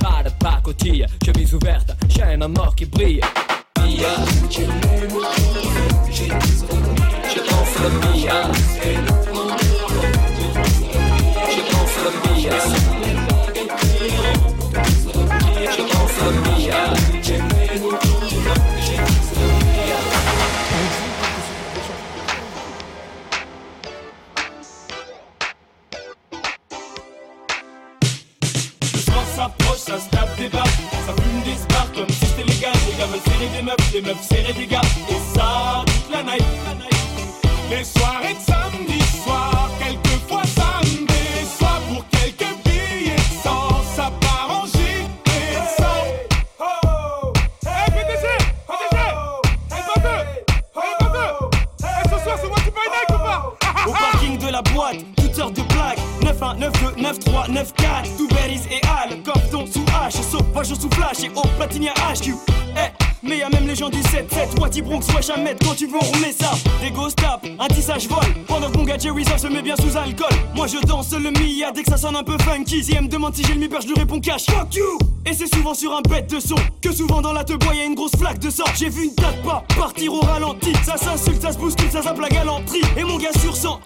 Para 0.00 0.30
pacotia, 0.30 1.06
je 1.24 1.32
vis 1.32 1.52
ouverte, 1.52 1.96
j'ai 2.08 2.22
un 2.22 2.48
que 2.76 2.84
brilha. 2.84 3.26
brille 7.90 8.30
dès 71.72 71.82
que 71.82 71.90
ça 71.90 71.96
sonne 71.96 72.16
un 72.16 72.22
peu 72.22 72.36
funky 72.38 72.82
Si 72.82 72.94
elle 72.94 73.04
me 73.04 73.08
demande 73.08 73.34
si 73.34 73.42
j'ai 73.44 73.54
le 73.54 73.60
mi-père 73.60 73.80
je 73.80 73.88
lui 73.88 73.94
réponds 73.94 74.20
cash. 74.20 74.46
Fuck 74.46 74.74
you. 74.74 74.98
Et 75.24 75.32
c'est 75.32 75.52
souvent 75.52 75.74
sur 75.74 75.94
un 75.94 76.02
bête 76.02 76.30
de 76.30 76.40
son 76.40 76.54
Que 76.80 76.92
souvent 76.92 77.20
dans 77.20 77.32
la 77.32 77.44
te 77.44 77.52
bois 77.54 77.74
y'a 77.74 77.84
une 77.84 77.94
grosse 77.94 78.16
flaque 78.16 78.38
de 78.38 78.50
sang. 78.50 78.64
J'ai 78.74 78.88
vu 78.88 79.04
une 79.04 79.14
date 79.14 79.42
pas 79.42 79.64
partir 79.76 80.12
au 80.12 80.20
ralenti. 80.20 80.72
Ça 80.84 80.96
s'insulte, 80.96 81.42
ça 81.42 81.52
se 81.52 81.58
bouscule, 81.58 81.90
ça 81.90 82.02
zappe 82.02 82.20
la 82.20 82.28
galanterie 82.28 82.82
Et 82.96 83.04
mon 83.04 83.16
gars 83.18 83.32
sur 83.40 83.56
100 83.56 83.80
tape, 83.84 83.85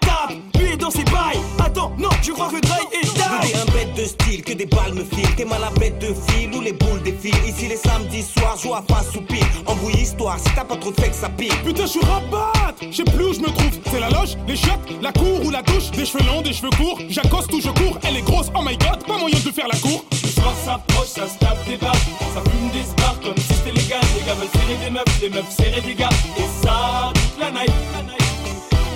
dans 0.81 0.91
ses 0.91 1.03
bails 1.05 1.39
Attends, 1.63 1.93
non, 1.97 2.09
je 2.21 2.31
crois 2.31 2.49
que 2.49 2.59
Dry 2.59 2.81
est 2.91 3.05
die 3.05 3.53
un 3.55 3.71
bête 3.71 3.93
de 3.95 4.05
style, 4.05 4.43
que 4.43 4.53
des 4.53 4.65
balles 4.65 4.93
me 4.93 5.03
filent. 5.03 5.35
T'es 5.37 5.45
mal 5.45 5.63
à 5.63 5.69
bête 5.79 5.99
de 5.99 6.07
fil 6.07 6.53
ou 6.53 6.61
les 6.61 6.73
boules 6.73 7.01
défilent. 7.03 7.45
Ici 7.47 7.67
les 7.67 7.77
samedis 7.77 8.23
soirs, 8.23 8.57
joue 8.57 8.73
à 8.73 8.83
face 8.89 9.15
ou 9.15 9.21
pile. 9.21 9.45
Embrouille 9.65 10.01
histoire, 10.01 10.37
si 10.39 10.53
t'as 10.55 10.65
pas 10.65 10.75
trop 10.75 10.91
de 10.91 10.99
fait 10.99 11.09
que 11.09 11.15
ça 11.15 11.29
pile. 11.29 11.53
Putain, 11.63 11.83
je 11.83 11.91
suis 11.91 11.99
rabat 12.01 12.75
Je 12.81 12.97
sais 12.97 13.03
plus 13.03 13.25
où 13.25 13.33
je 13.33 13.39
me 13.39 13.47
trouve. 13.47 13.79
C'est 13.91 13.99
la 13.99 14.09
loge, 14.09 14.37
les 14.47 14.55
chiottes, 14.55 14.89
la 15.01 15.11
cour 15.11 15.45
ou 15.45 15.51
la 15.51 15.61
douche. 15.61 15.91
Des 15.91 16.05
cheveux 16.05 16.25
longs, 16.25 16.41
des 16.41 16.53
cheveux 16.53 16.71
courts. 16.71 16.99
J'accoste 17.09 17.53
ou 17.53 17.61
je 17.61 17.69
cours. 17.69 17.97
Elle 18.03 18.17
est 18.17 18.25
grosse, 18.25 18.51
oh 18.55 18.61
my 18.65 18.75
god, 18.77 19.05
pas 19.05 19.17
moyen 19.17 19.39
de 19.39 19.51
faire 19.51 19.67
la 19.67 19.77
cour. 19.77 20.03
Le 20.23 20.29
soir 20.29 20.53
s'approche, 20.65 21.07
ça 21.07 21.27
se 21.27 21.37
tape 21.37 21.63
des 21.67 21.77
barres. 21.77 21.93
Ça 22.33 22.41
fume 22.49 22.69
des 22.71 22.83
spars 22.83 23.19
comme 23.21 23.37
si 23.37 23.53
c'était 23.53 23.71
légal. 23.71 24.01
Les 24.17 24.25
gars 24.25 24.33
veulent 24.33 24.49
serrer 24.53 24.77
des 24.83 24.89
meufs, 24.89 25.21
les 25.21 25.29
meufs 25.29 25.51
serrer 25.55 25.81
des 25.81 25.95
gars. 25.95 26.09
Et 26.37 26.65
ça, 26.65 27.11
toute 27.13 27.39
la 27.39 27.51
night. 27.51 27.71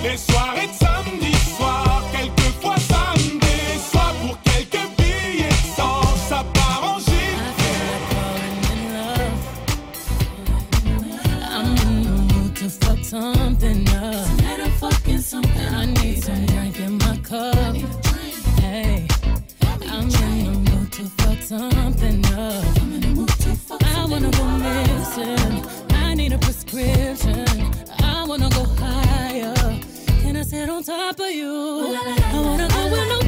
Les 0.02 0.16
soirées 0.16 0.68
de 0.68 0.72
samedi 0.78 1.05
on 30.76 30.82
top 30.82 31.18
of 31.18 31.30
you? 31.30 31.48
I 31.48 32.32
wanna 32.34 32.68
go 32.68 32.90
where 32.90 33.06
nobody's 33.08 33.25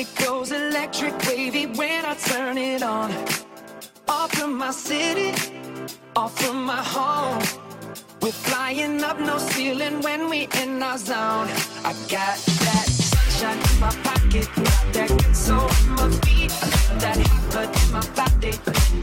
It 0.00 0.14
goes 0.14 0.50
electric 0.50 1.12
wavy 1.26 1.66
when 1.66 2.06
I 2.06 2.14
turn 2.14 2.56
it 2.56 2.82
on. 2.82 3.10
Off 4.08 4.32
from 4.32 4.56
my 4.56 4.70
city, 4.70 5.34
off 6.16 6.34
from 6.40 6.64
my 6.64 6.82
home. 6.82 7.42
We're 8.22 8.32
flying 8.32 9.04
up 9.04 9.20
no 9.20 9.36
ceiling 9.36 10.00
when 10.00 10.30
we 10.30 10.48
in 10.62 10.82
our 10.82 10.96
zone. 10.96 11.48
I 11.84 11.92
got 12.08 12.36
that 12.64 12.86
sunshine 12.88 13.58
in 13.58 13.78
my 13.78 13.90
pocket, 14.02 14.48
that 14.94 15.08
good 15.08 15.36
soul 15.36 15.68
in 15.68 15.90
my 15.90 16.08
feet, 16.24 16.50
that 17.02 17.18
hot 17.18 17.50
blood 17.50 17.70
in 17.82 17.92
my 17.92 18.06
body. 18.16 18.54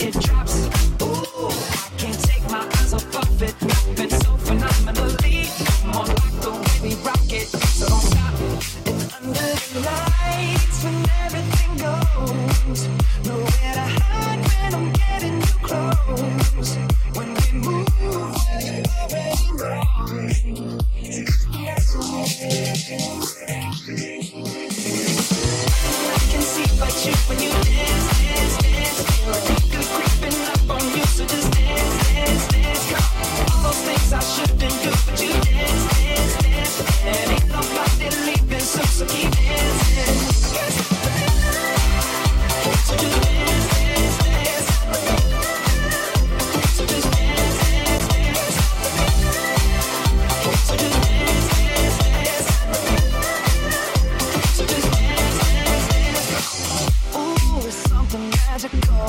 It 0.04 0.14
drops, 0.26 0.66
ooh, 1.04 1.52
I 1.86 1.92
can't 2.00 2.20
take 2.24 2.44
my 2.50 2.68
eyes 2.80 2.94
off 2.96 3.16
of 3.16 3.44
it. 3.44 3.56
Been 3.96 4.10
so 4.10 4.37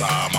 mama 0.00 0.29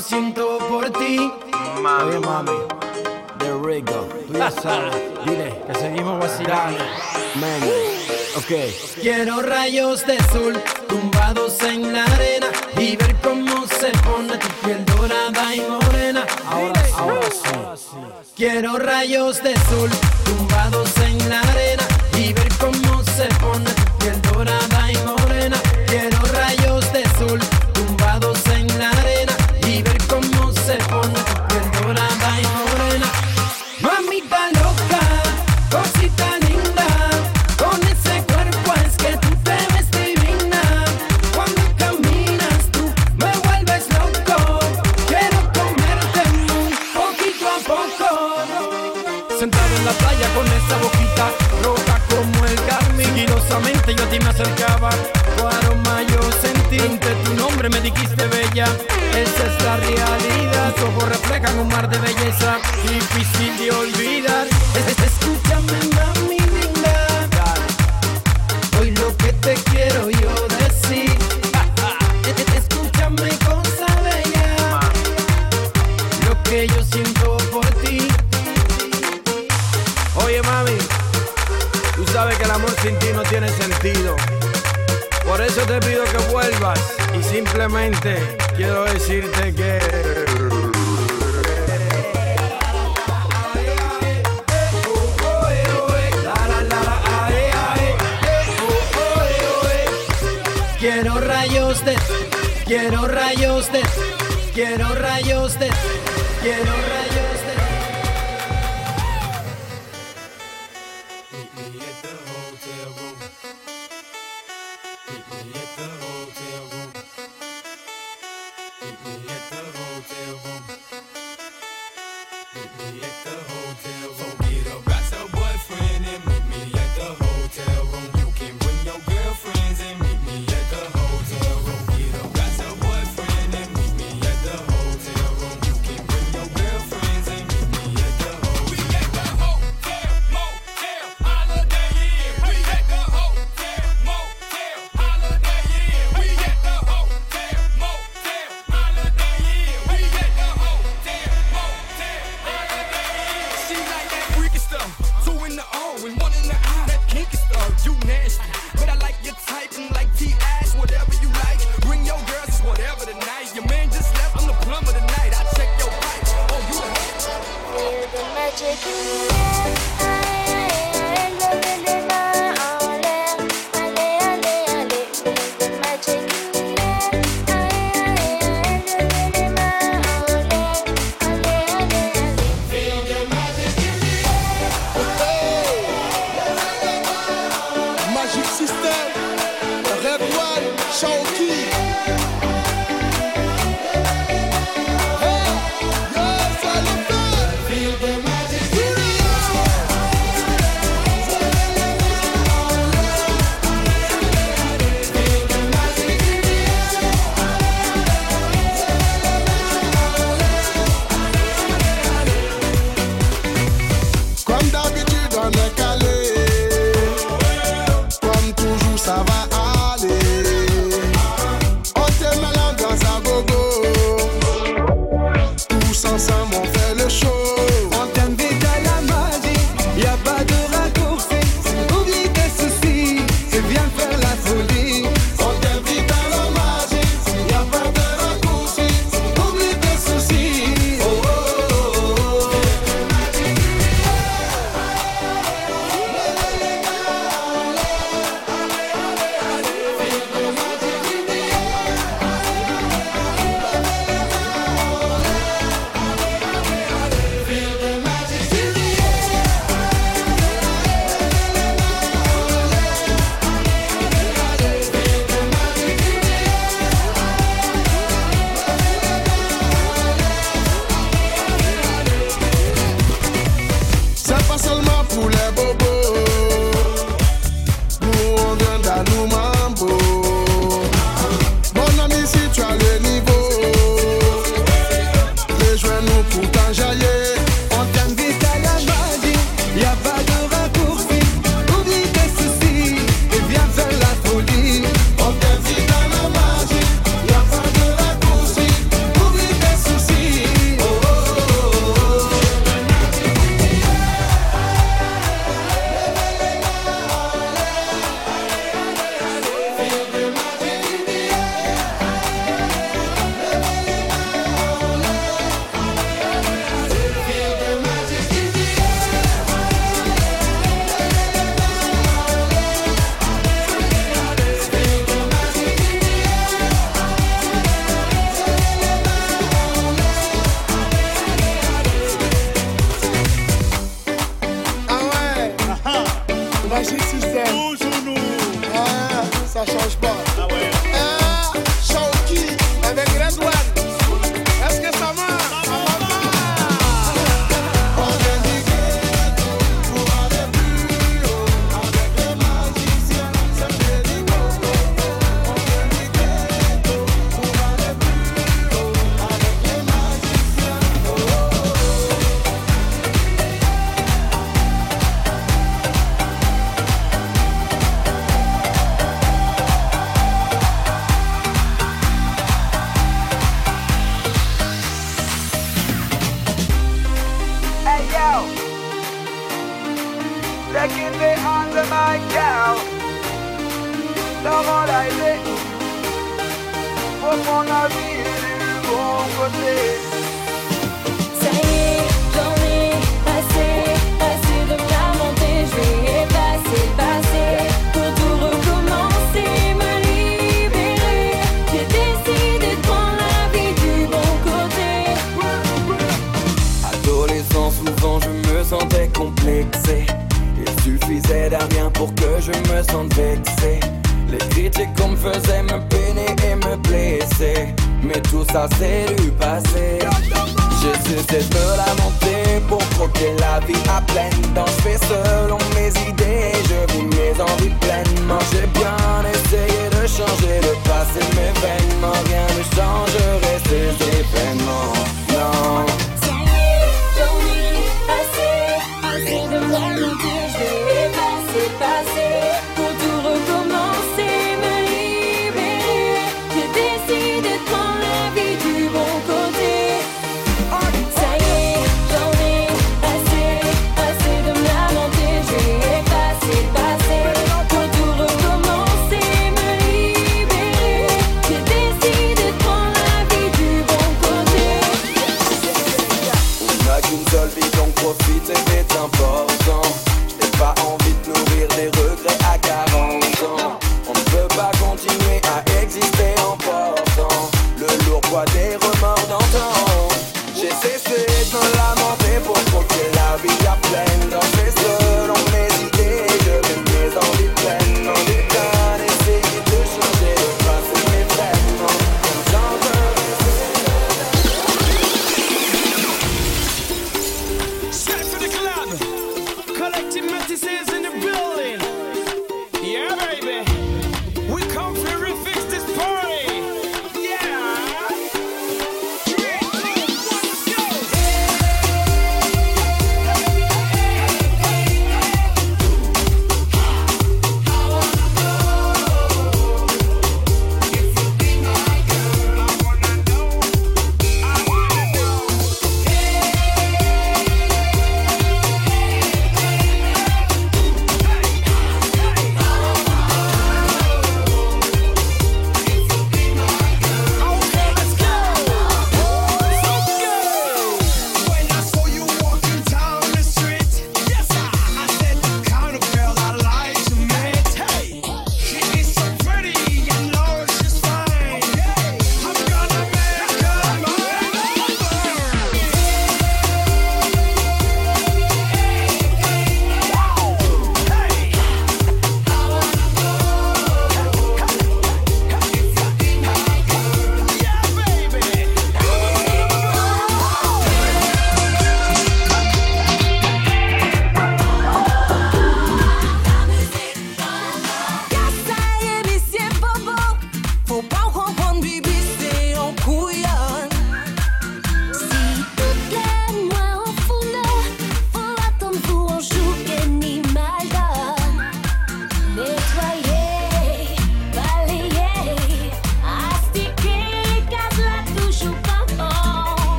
siento 0.00 0.58
por 0.68 0.90
ti. 0.90 1.30
Mami, 1.80 2.10
Oye, 2.10 2.20
mami, 2.20 2.58
de 3.38 3.66
Rigo. 3.66 4.08
Dile 5.24 5.62
que 5.66 5.74
seguimos 5.78 6.18
vacilando. 6.18 6.84
Man, 7.34 7.60
ok. 8.36 9.00
Quiero 9.00 9.42
rayos 9.42 10.06
de 10.06 10.18
sol 10.32 10.60
tumbados 10.88 11.62
en 11.62 11.92
la 11.92 12.04
arena 12.04 12.46
y 12.76 12.96
ver 12.96 13.16
cómo 13.22 13.66
se 13.66 13.90
pone 13.98 14.36
tu 14.38 14.48
piel 14.64 14.84
dorada 14.84 15.54
y 15.54 15.60
morena. 15.60 16.26
Ahora, 16.46 16.82
ahora 16.96 17.30
sí. 17.30 17.88
Quiero 18.36 18.78
rayos 18.78 19.42
de 19.42 19.54
sol. 19.68 19.90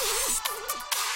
Thank 0.00 1.06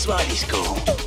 c'est 0.00 0.46
soir 0.46 0.99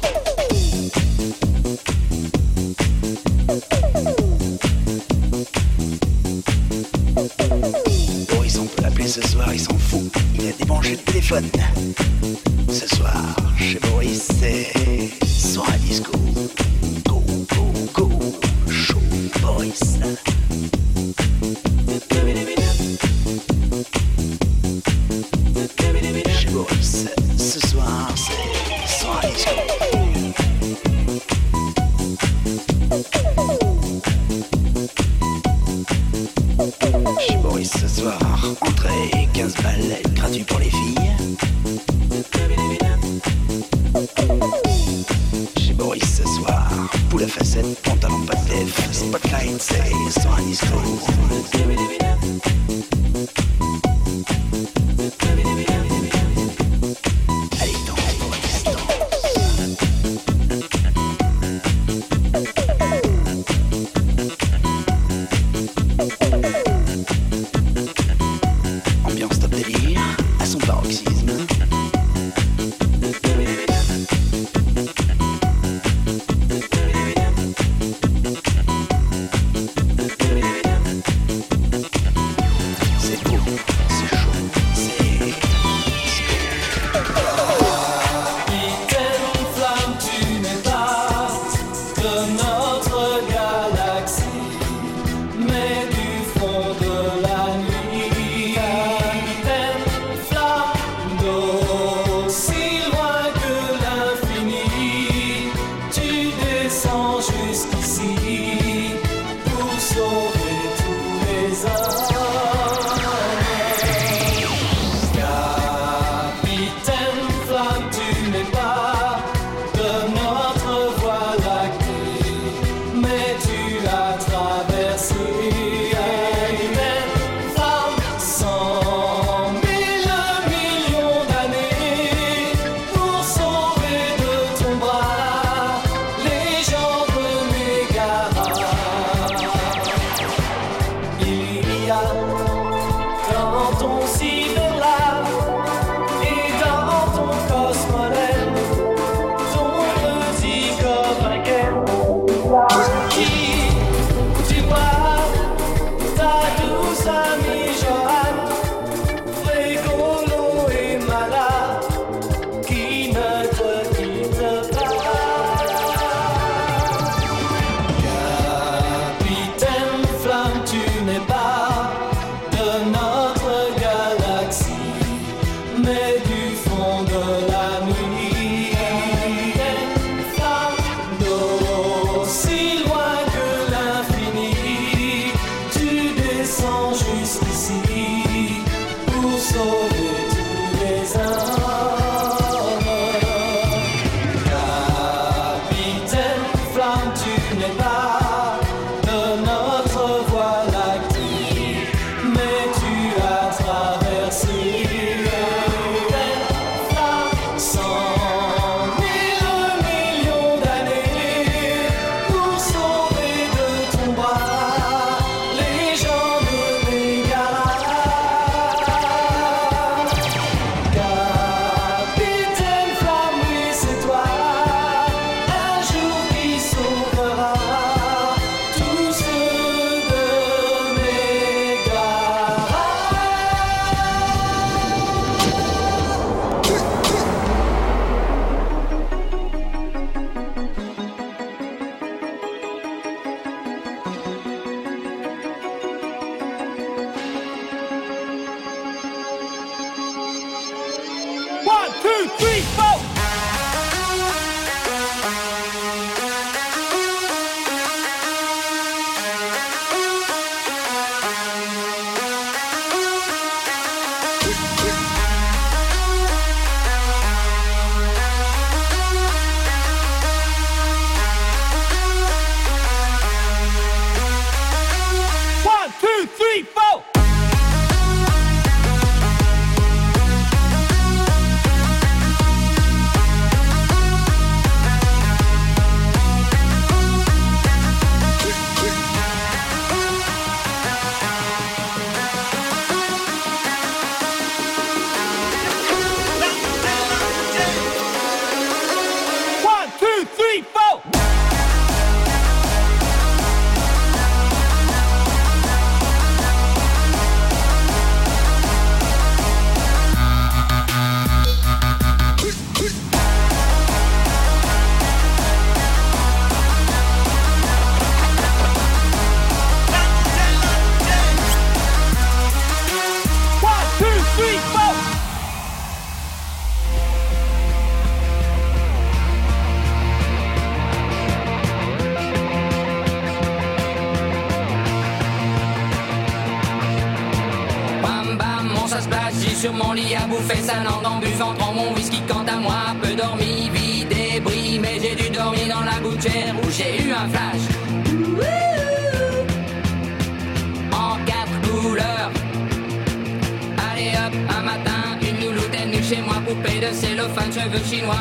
un 354.32 354.64
matin, 354.64 355.18
une 355.22 355.45
nouloute 355.45 355.74
est 355.74 355.86
venue 355.86 356.04
chez 356.04 356.22
moi, 356.22 356.36
poupée 356.48 356.80
de 356.80 356.94
cellophane, 356.94 357.52
cheveux 357.52 357.84
chinois, 357.84 358.16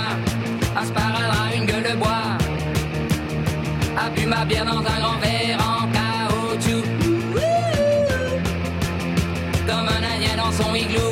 asparadrap, 0.77 1.55
une 1.55 1.67
gueule 1.67 1.85
de 1.85 1.97
bois, 1.97 2.37
a 3.97 4.11
bu 4.11 4.27
ma 4.27 4.45
bière 4.45 4.65
dans 4.65 4.79
un 4.79 5.01
grand 5.01 5.19
verre 5.21 5.59
en 5.61 5.87
caoutchouc, 5.93 6.85
comme 9.67 9.89
un 9.89 10.03
alien 10.15 10.37
dans 10.37 10.53
son 10.53 10.75
igloo. 10.75 11.12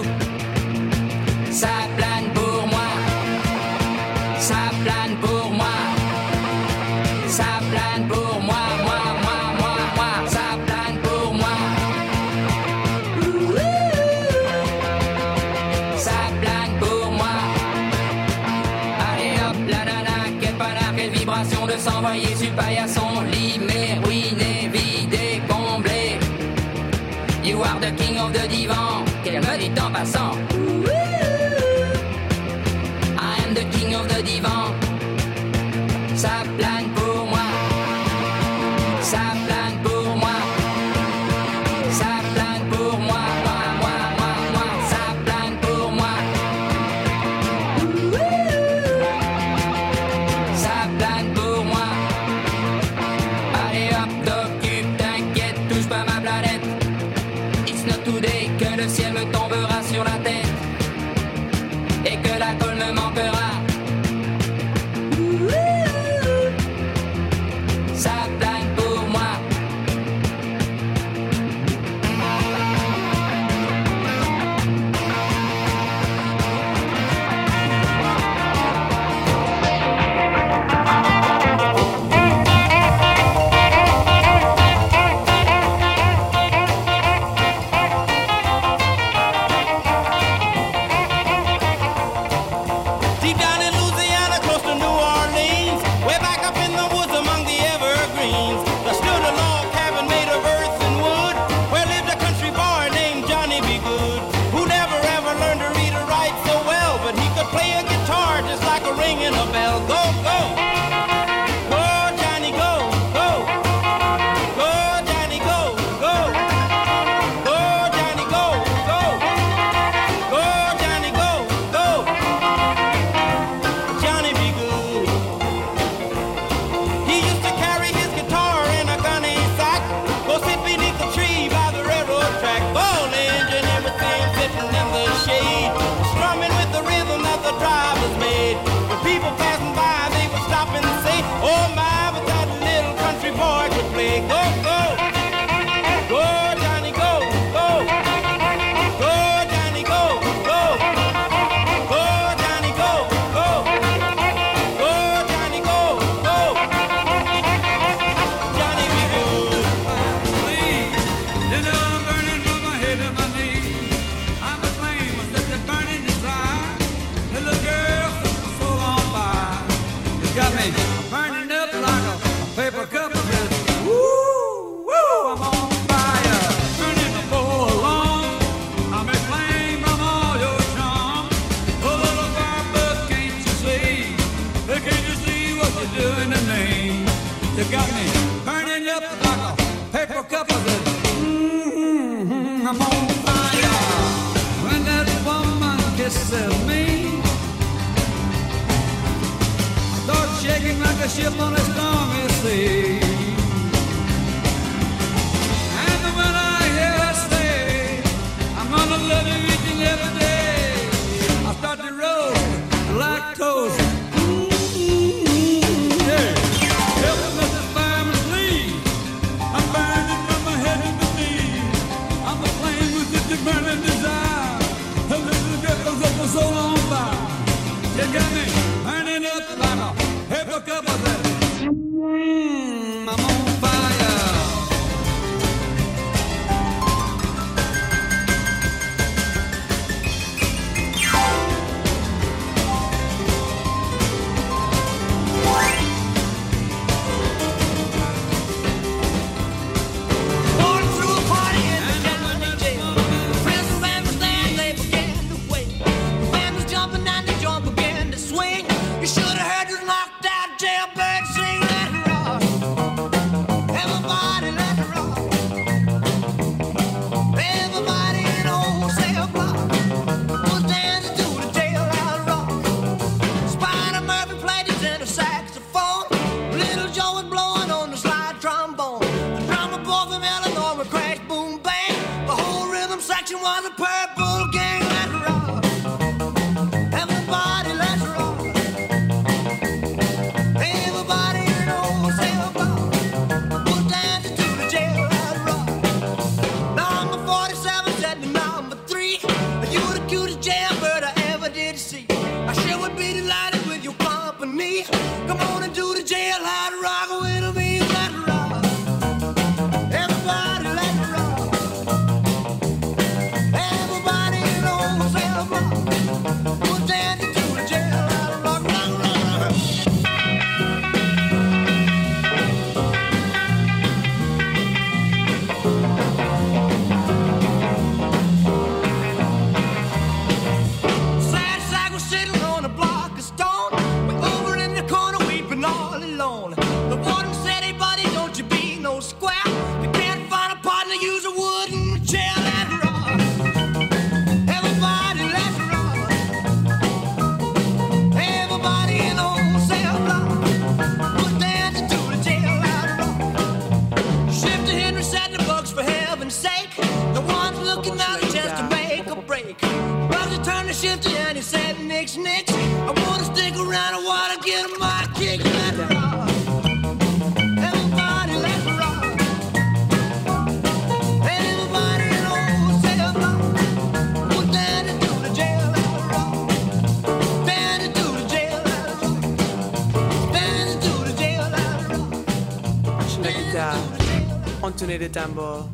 les. 384.87 385.69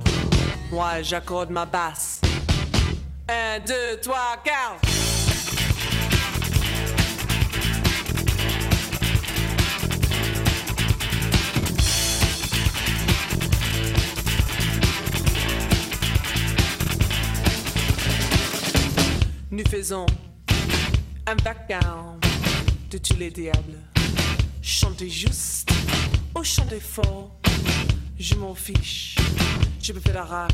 Moi, 0.70 1.02
j'accorde 1.02 1.50
ma 1.50 1.64
basse. 1.64 2.20
Un, 3.28 3.60
deux, 3.60 4.00
trois, 4.02 4.36
quatre. 4.44 4.80
Nous 19.50 19.64
faisons 19.70 20.06
un 21.26 21.36
background 21.36 22.24
de 22.90 22.98
tous 22.98 23.16
les 23.16 23.30
diables. 23.30 23.78
Chantez 24.62 25.08
juste, 25.08 25.70
oh 26.34 26.42
chantez 26.42 26.80
fort 26.80 27.36
je 28.18 28.34
m'en 28.34 28.55
fiche. 28.55 29.16
Je 29.82 29.93
me 29.93 30.01
fais 30.01 30.12
la 30.12 30.24
rac 30.24 30.52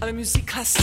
à 0.00 0.06
la 0.06 0.12
musique 0.12 0.46
classique. 0.46 0.82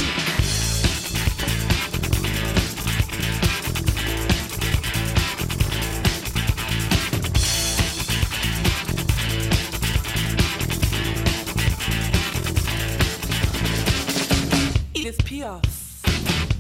Edith 14.96 15.24
Piaf 15.24 15.62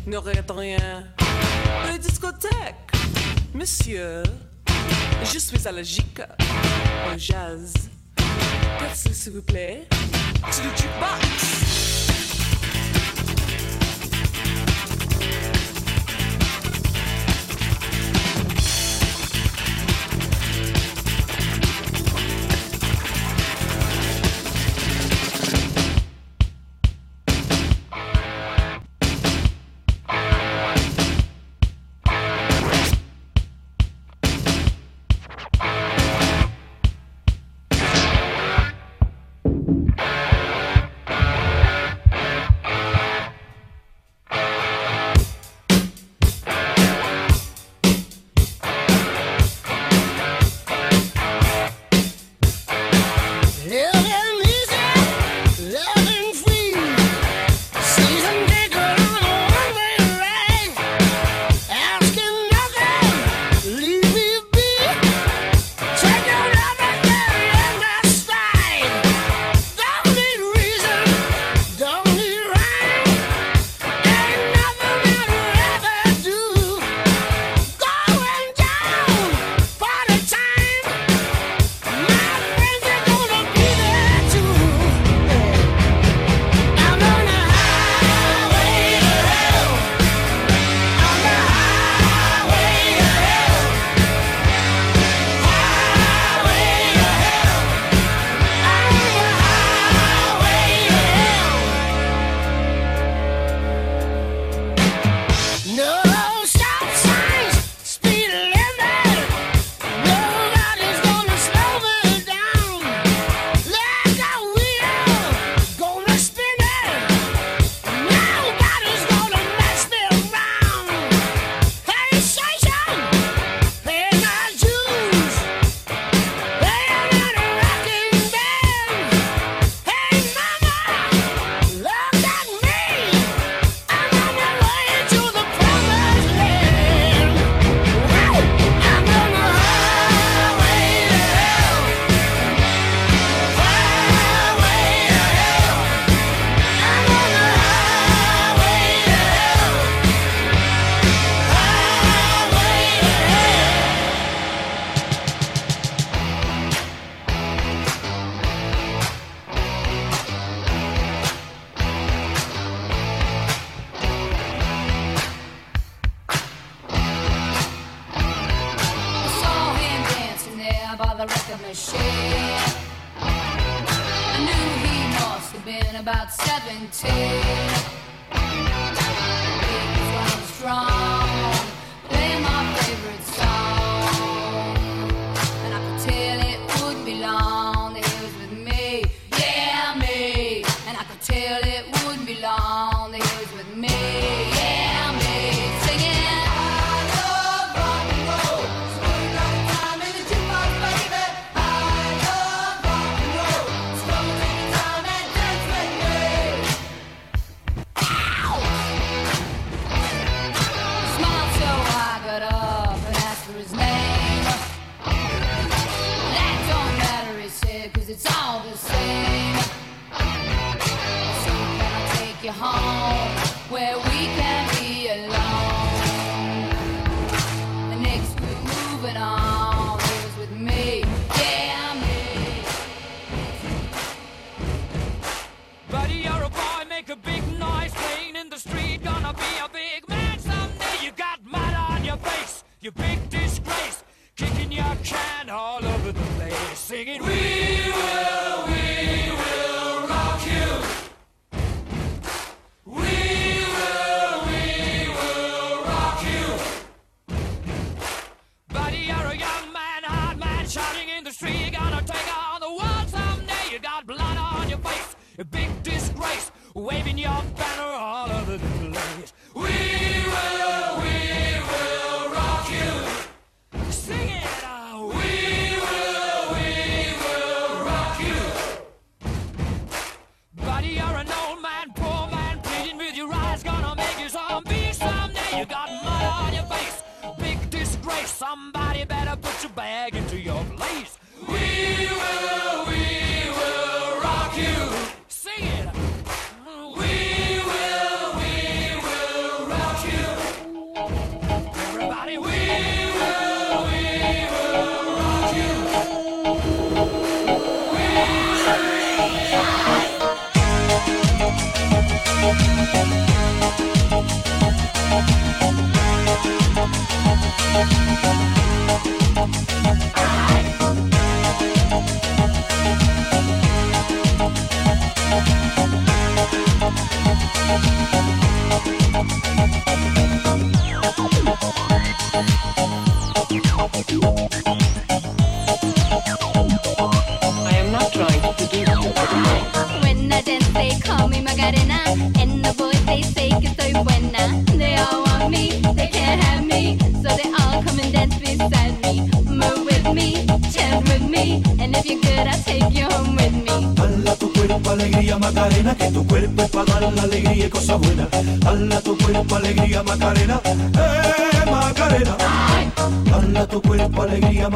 ne 0.07 0.17
regrette 0.17 0.51
rien. 0.51 1.03
Les 1.91 1.99
discothèques, 1.99 2.49
monsieur, 3.53 4.23
je 5.23 5.39
suis 5.39 5.67
allergique 5.67 6.21
au 7.07 7.17
jazz 7.17 7.88
s'il 8.93 9.33
vous 9.33 9.41
plaît, 9.41 9.87
sur 10.51 10.63
le 10.63 10.69
jukebox. 10.71 11.58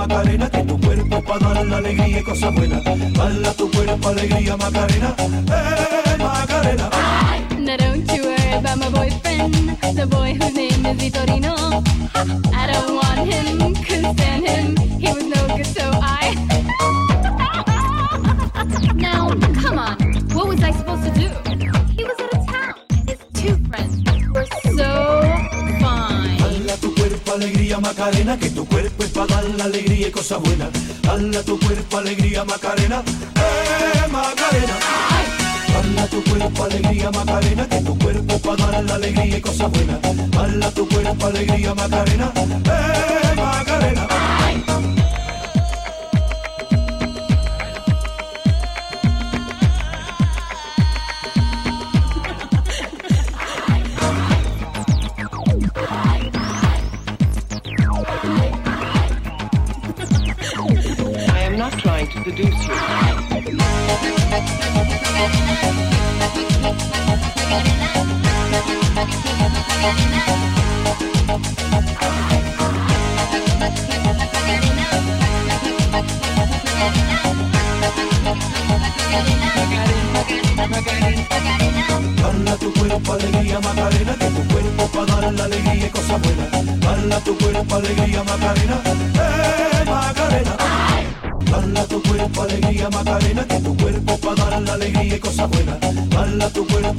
Macarena, 0.07 0.49
que 0.49 0.63
tu 0.63 0.77
cuerpo 0.81 1.23
para 1.23 1.53
dar 1.53 1.65
la 1.65 1.77
alegría 1.77 2.19
y 2.19 2.23
cosas 2.23 2.53
buenas. 2.53 2.83
Tu 3.55 3.71
cuerpo 3.71 4.09
alegría, 4.09 4.57
Macarena, 4.57 5.15
eh, 5.17 6.17
Macarena. 6.19 6.89
Now 7.57 7.77
don't 7.77 8.11
you 8.11 8.23
worry 8.23 8.51
about 8.51 8.79
my 8.79 8.89
boyfriend, 8.89 9.79
the 9.95 10.05
boy 10.05 10.33
whose 10.33 10.53
name 10.55 10.85
is 10.85 10.97
Vitorino. 10.97 11.81
I 12.53 12.67
don't 12.67 12.95
want 12.95 13.31
him, 13.31 13.75
couldn't 13.75 14.17
stand 14.17 14.45
him, 14.45 14.75
he 14.99 15.07
was 15.07 15.23
no 15.23 15.55
good, 15.55 15.67
so 15.67 15.89
I. 15.93 16.42
Macarena, 27.95 28.39
que 28.39 28.49
tu 28.49 28.65
cuerpo 28.65 29.03
es 29.03 29.09
para 29.11 29.35
dar 29.35 29.43
la 29.55 29.65
alegría 29.65 30.07
y 30.07 30.11
cosas 30.11 30.39
buenas. 30.41 30.69
Dale 31.03 31.43
tu 31.43 31.59
cuerpo 31.59 31.97
alegría, 31.97 32.43
Macarena, 32.43 33.03
eh, 33.35 34.07
Macarena. 34.11 34.73
Dale 35.71 36.01
a 36.01 36.07
tu 36.07 36.23
cuerpo 36.23 36.63
alegría, 36.63 37.11
Macarena, 37.11 37.69
que 37.69 37.81
tu 37.81 37.99
cuerpo 37.99 38.33
es 38.33 38.41
para 38.41 38.65
dar 38.71 38.83
la 38.83 38.95
alegría 38.95 39.37
y 39.37 39.41
cosas 39.41 39.71
buenas. 39.71 40.01
Dale 40.31 40.71
tu 40.71 40.89
cuerpo 40.89 41.27
alegría, 41.27 41.75
Macarena, 41.75 42.31
eh, 42.35 43.35
Macarena. 43.35 44.07
Ay. 44.09 44.92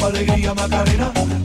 alegría 0.07 0.55
Macarena. 0.55 1.44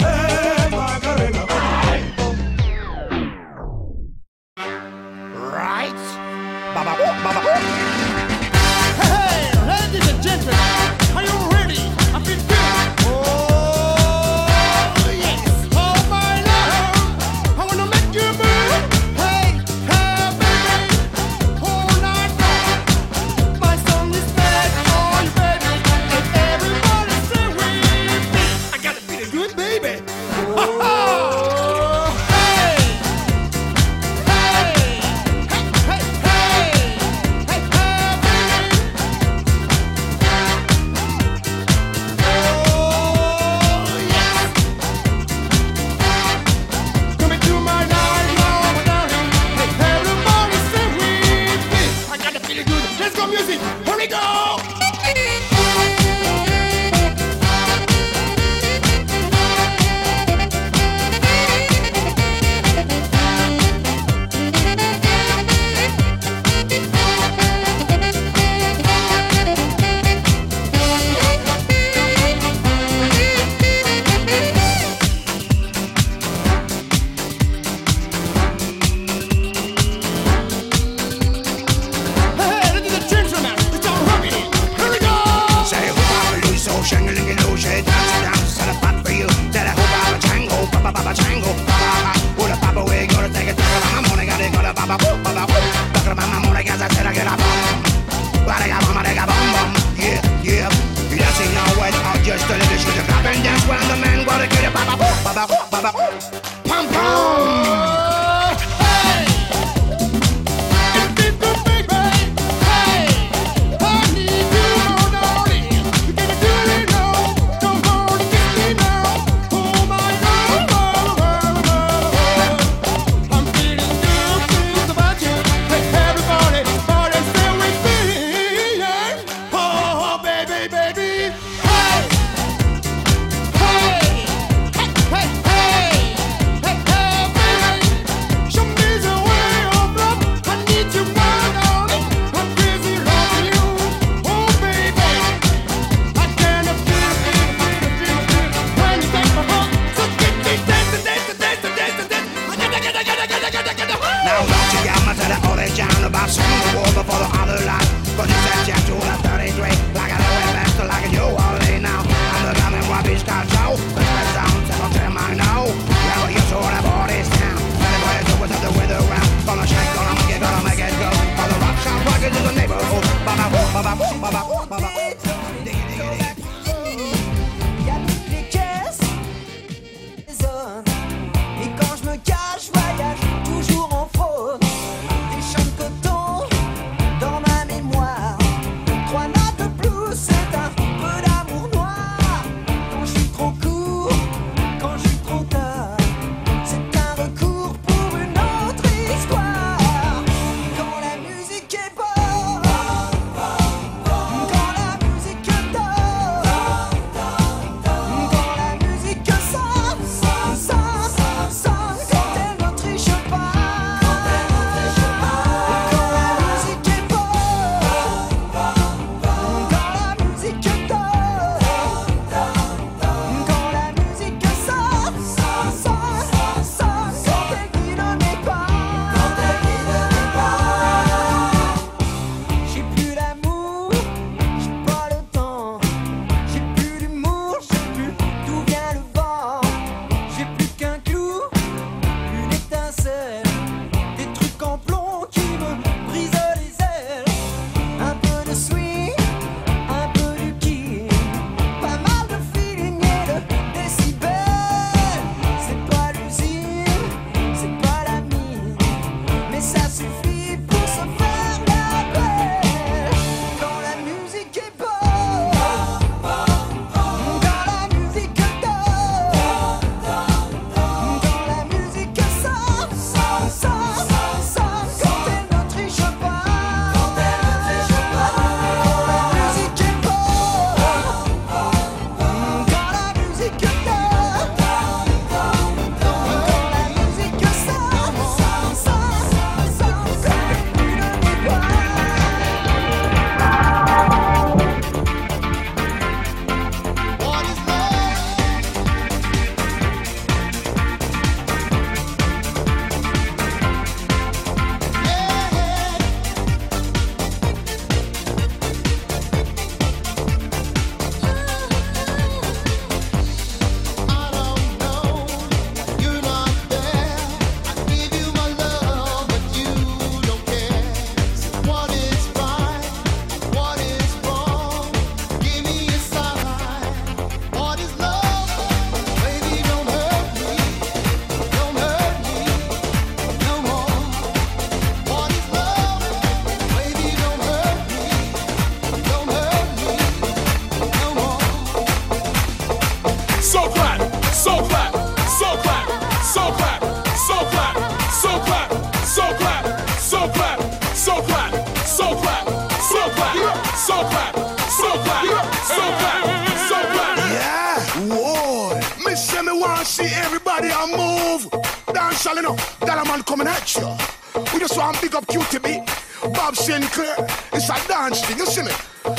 punch 368.10 368.26
thing, 368.26 368.38
you 368.38 368.46
see 368.46 368.64
me? 368.64 368.72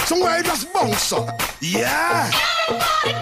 Somewhere 0.04 0.42
just 0.42 0.72
bounce 0.72 1.12
up. 1.12 1.40
Yeah! 1.60 2.30
Everybody 2.68 3.19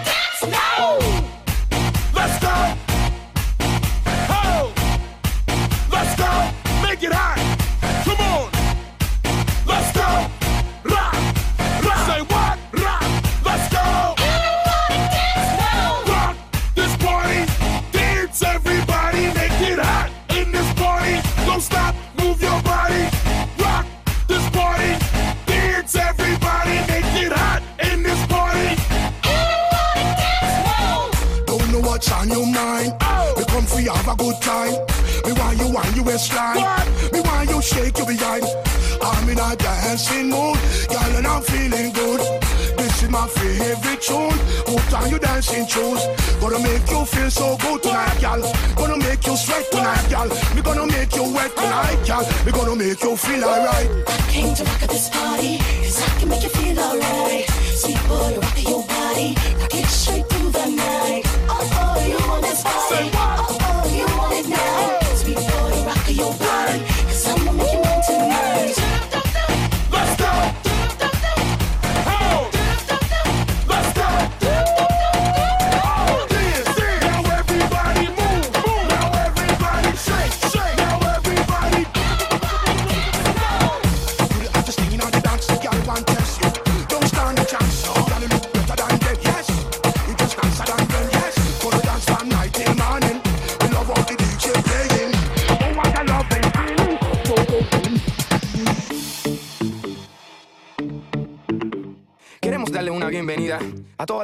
shoes. 45.79 46.01
Gonna 46.41 46.59
make 46.59 46.89
you 46.89 47.05
feel 47.05 47.31
so 47.31 47.57
good 47.57 47.83
tonight, 47.83 48.19
gal. 48.19 48.41
Gonna 48.75 48.97
make 48.97 49.25
you 49.25 49.35
sweat 49.35 49.65
tonight, 49.71 50.05
gal. 50.09 50.29
We 50.55 50.61
gonna 50.61 50.87
make 50.87 51.15
you 51.15 51.25
wet 51.33 51.55
tonight, 51.55 51.99
gal. 52.05 52.23
We 52.45 52.51
gonna 52.51 52.75
make 52.75 53.01
you 53.03 53.15
feel 53.15 53.43
alright. 53.43 53.89
I 54.07 54.17
came 54.31 54.55
to 54.55 54.63
rock 54.63 54.83
at 54.83 54.89
this 54.89 55.09
party, 55.09 55.57
cause 55.83 56.01
I 56.01 56.19
can 56.19 56.29
make 56.29 56.43
you 56.43 56.49
feel 56.49 56.79
alright. 56.79 57.45
Sweet 57.81 58.01
boy, 58.07 58.39
rock 58.41 58.57
your 58.63 58.83
body, 58.87 59.35
I 59.63 59.67
get 59.69 59.83
you. 59.83 59.98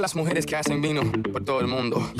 las 0.05 0.15
mujeres 0.15 0.45
que 0.45 0.55
hacen 0.55 0.83
vino 0.83 1.01
por 1.33 1.43
todo 1.43 1.61
el 1.61 1.67
mundo. 1.67 2.11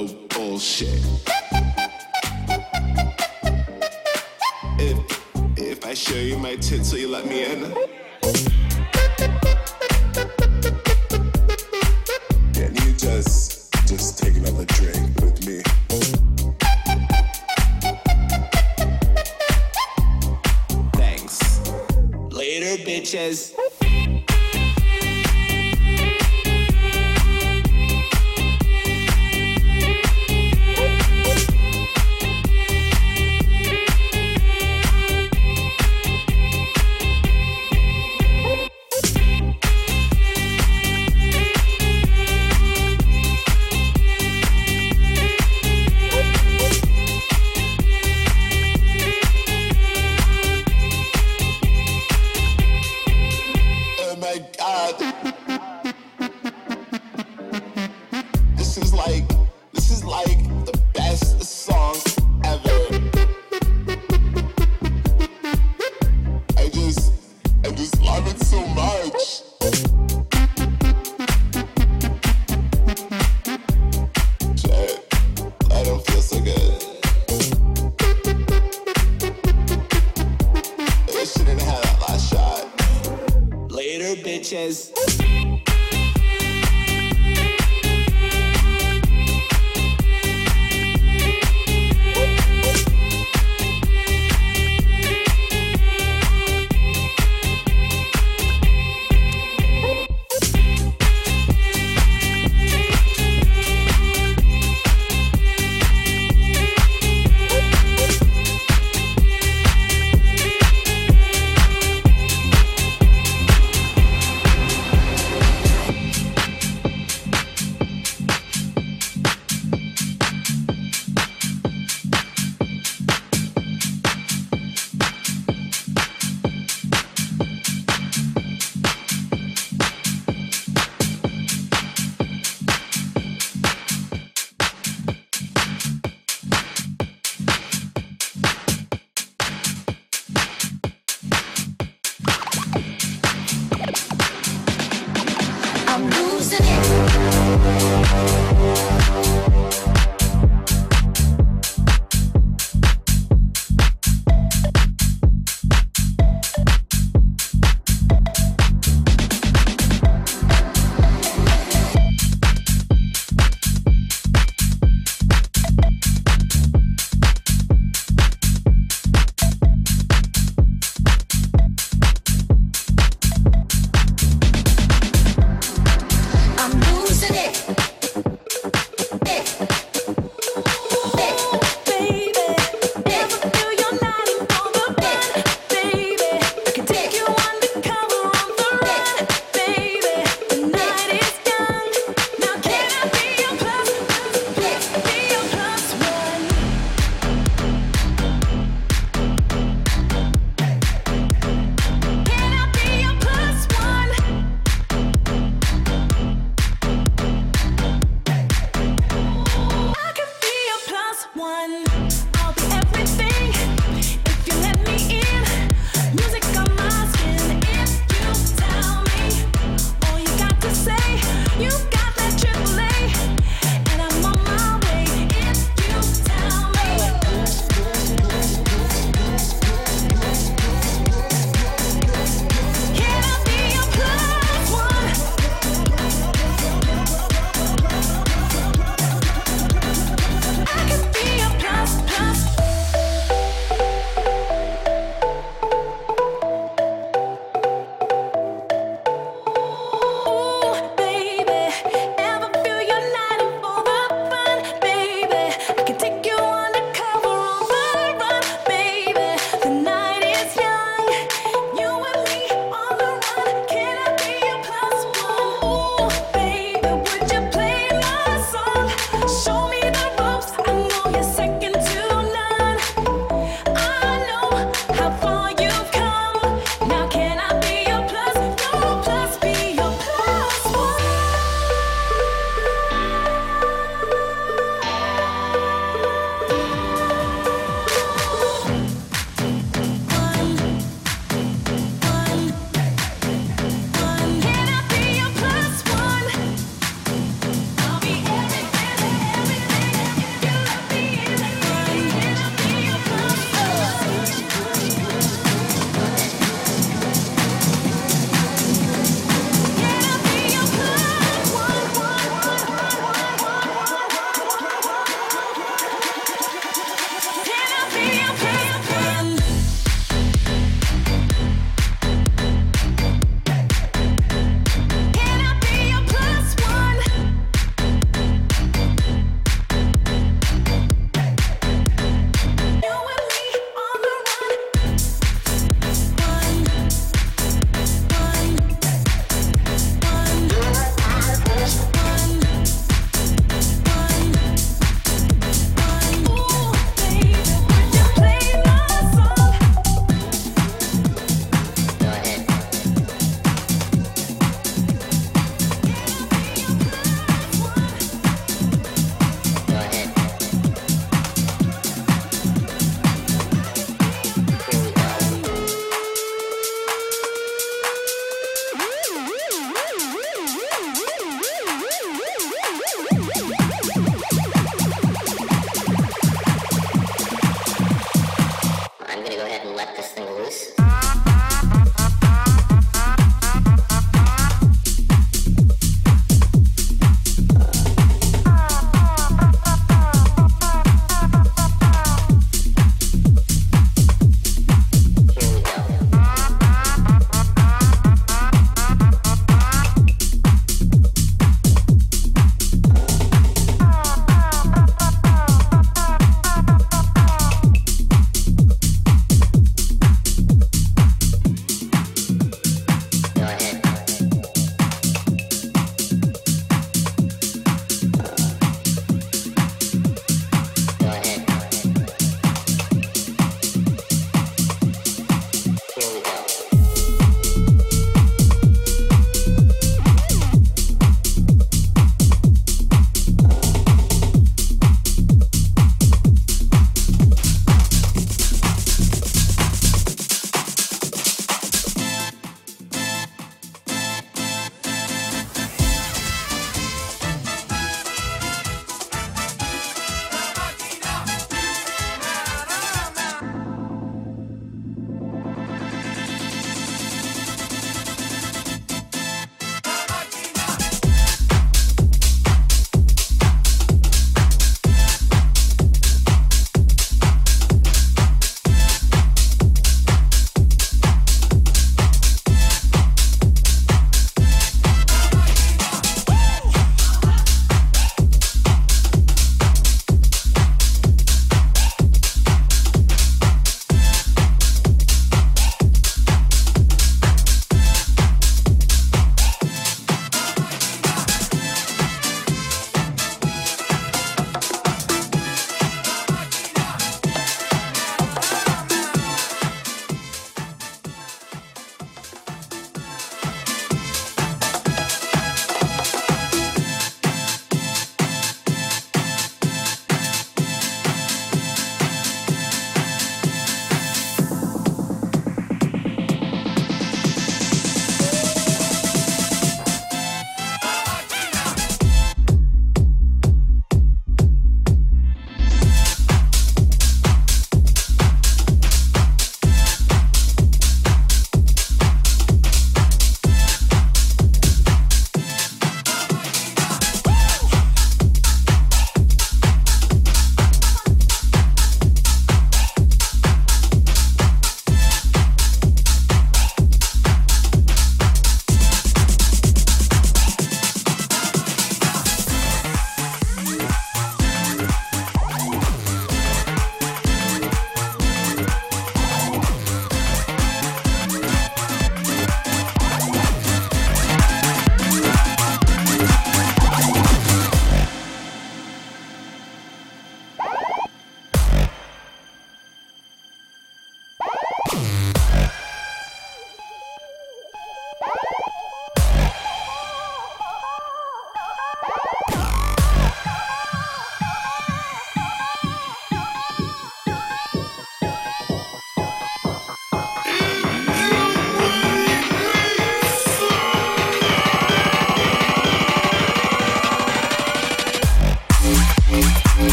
no 0.00 0.06
bullshit. 0.28 1.29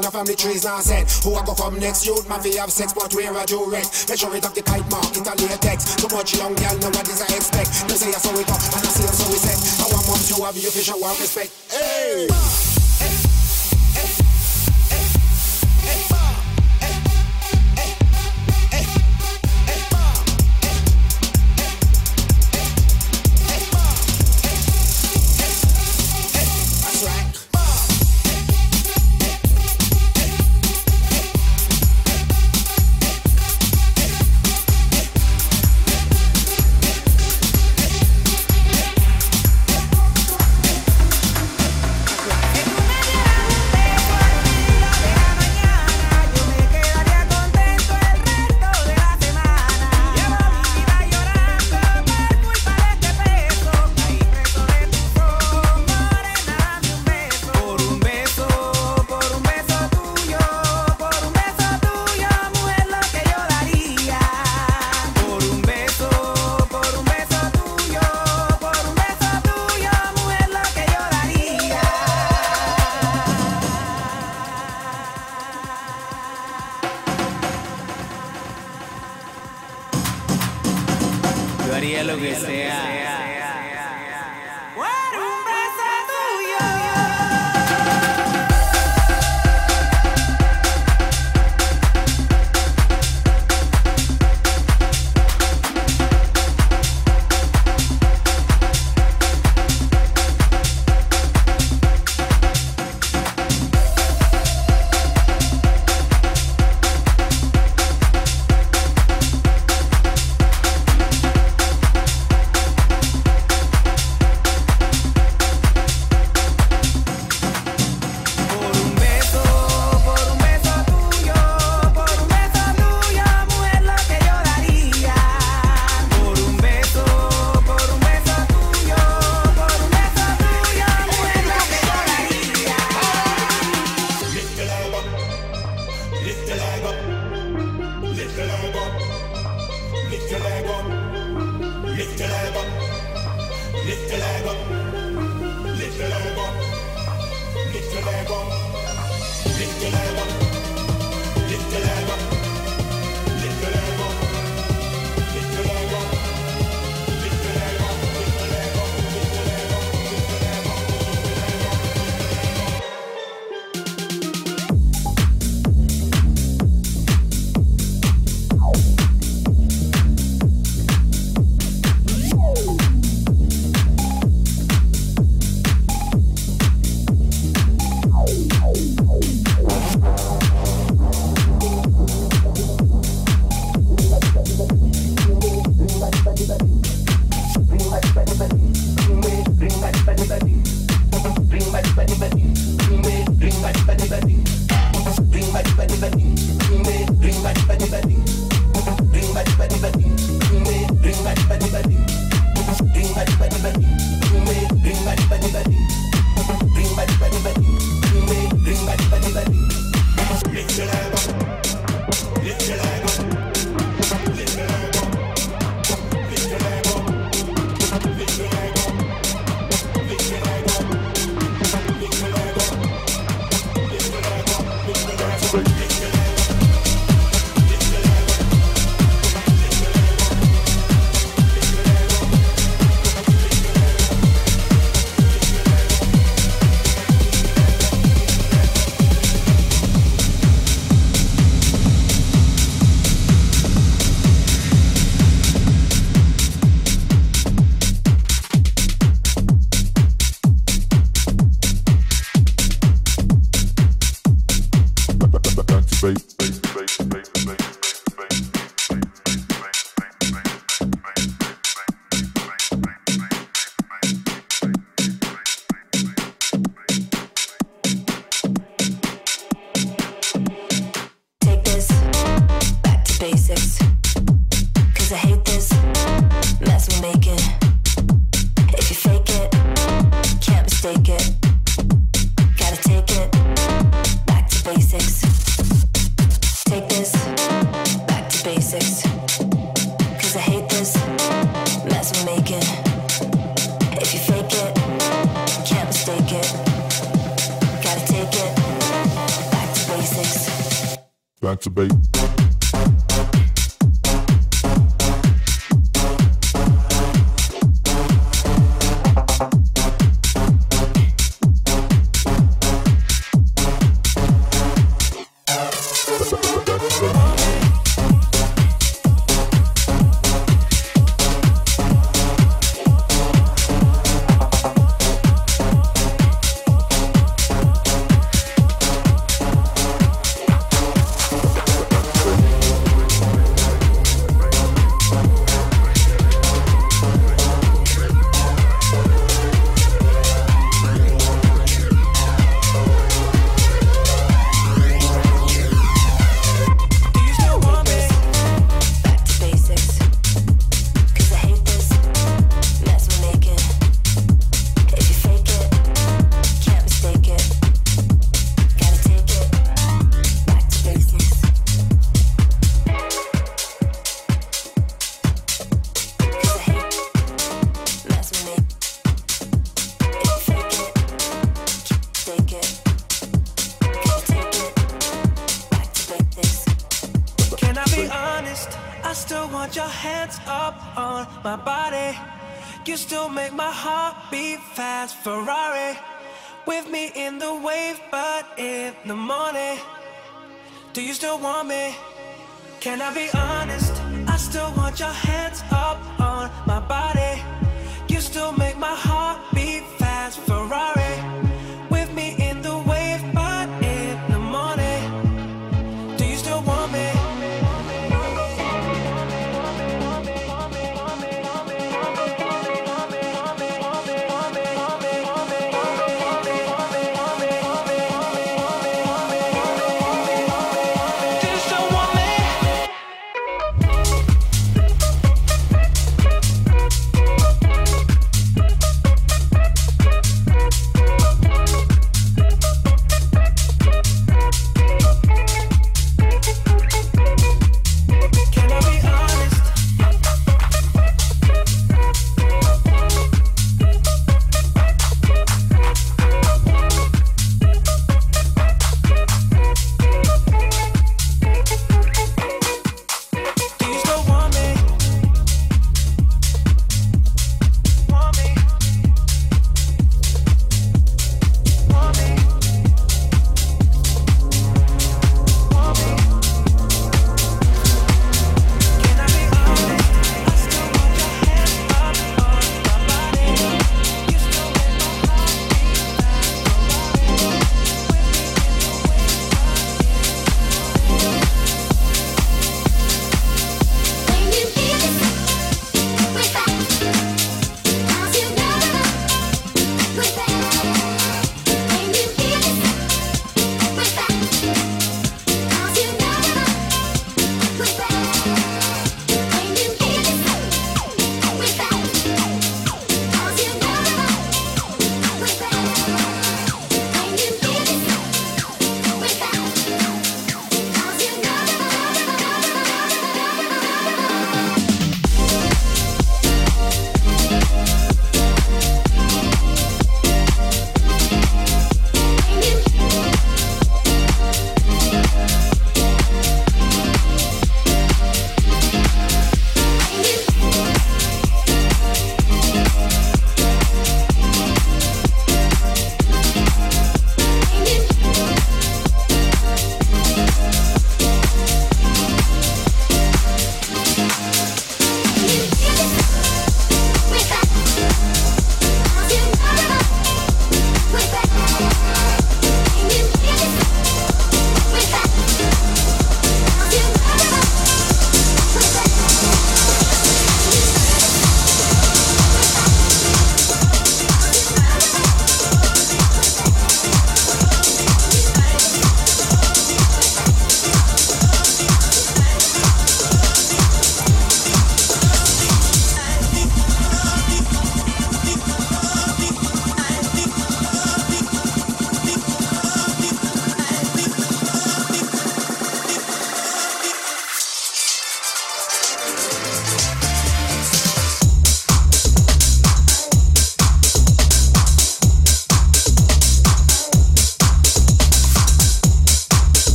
long 0.00 0.08
a 0.08 0.10
family 0.10 0.34
trees 0.34 0.64
now 0.64 0.80
said, 0.80 1.04
Who 1.24 1.36
a 1.36 1.44
go 1.44 1.54
come 1.54 1.78
next 1.78 2.06
youth, 2.06 2.28
man, 2.28 2.40
we 2.42 2.56
have 2.56 2.70
sex, 2.70 2.92
but 2.92 3.12
where 3.14 3.32
I 3.36 3.44
do 3.44 3.66
Make 3.70 4.18
sure 4.18 4.34
it 4.34 4.44
up 4.44 4.54
the 4.54 4.62
kite 4.62 4.88
mark, 4.90 5.12
it 5.12 5.26
a 5.26 5.34
latex. 5.36 5.96
Too 5.96 6.08
much 6.14 6.36
young 6.36 6.54
girl, 6.54 6.76
know 6.78 6.90
nowadays 6.90 7.20
I 7.20 7.28
expect. 7.36 7.88
They 7.88 7.96
say 7.96 8.08
I 8.08 8.20
saw 8.20 8.32
it 8.32 8.48
up, 8.48 8.60
and 8.60 8.86
I 8.86 8.90
see 8.90 9.04
I 9.04 9.12
saw 9.12 9.28
it 9.28 9.40
set. 9.40 9.58
I 9.84 9.92
want 9.92 10.06
mom 10.08 10.20
to 10.20 10.44
have 10.44 10.56
you, 10.56 10.70
fish, 10.70 10.90
I 10.90 10.96
want 10.96 11.20
respect. 11.20 11.59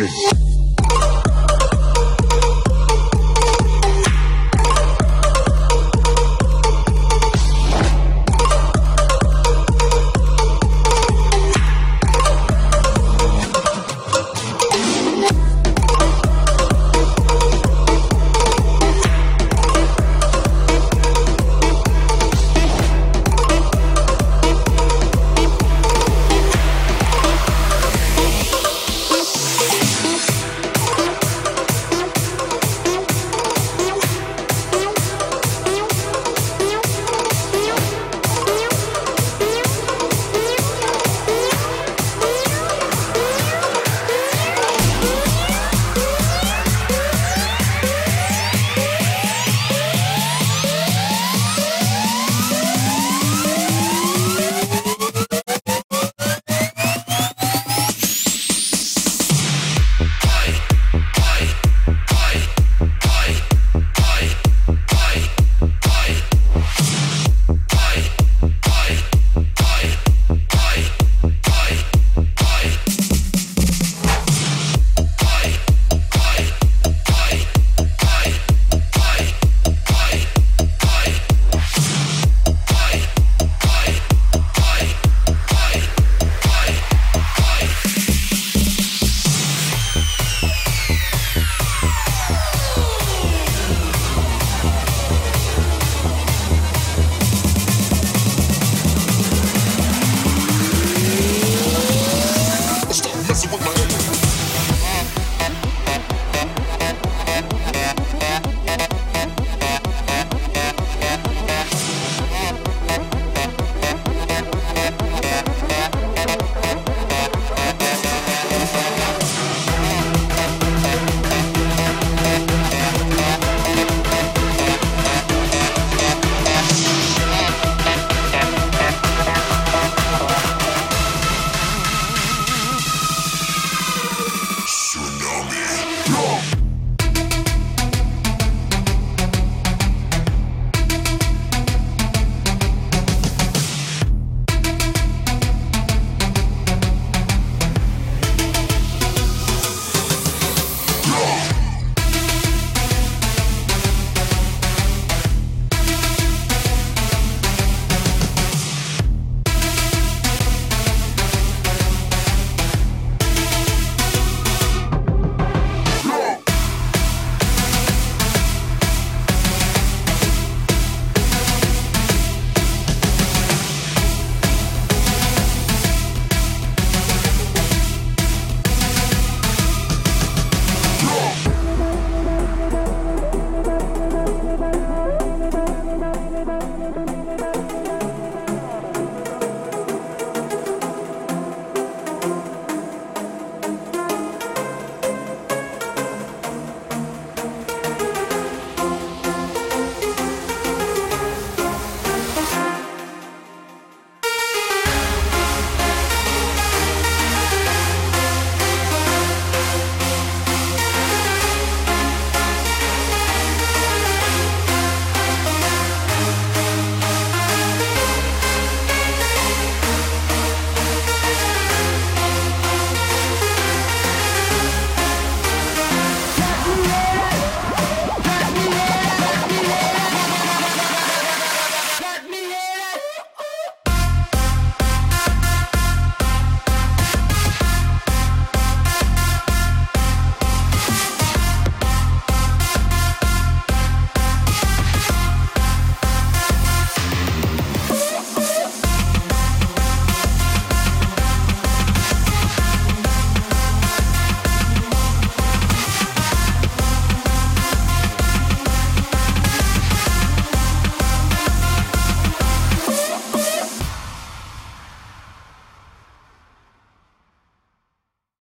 Yeah. 0.00 0.29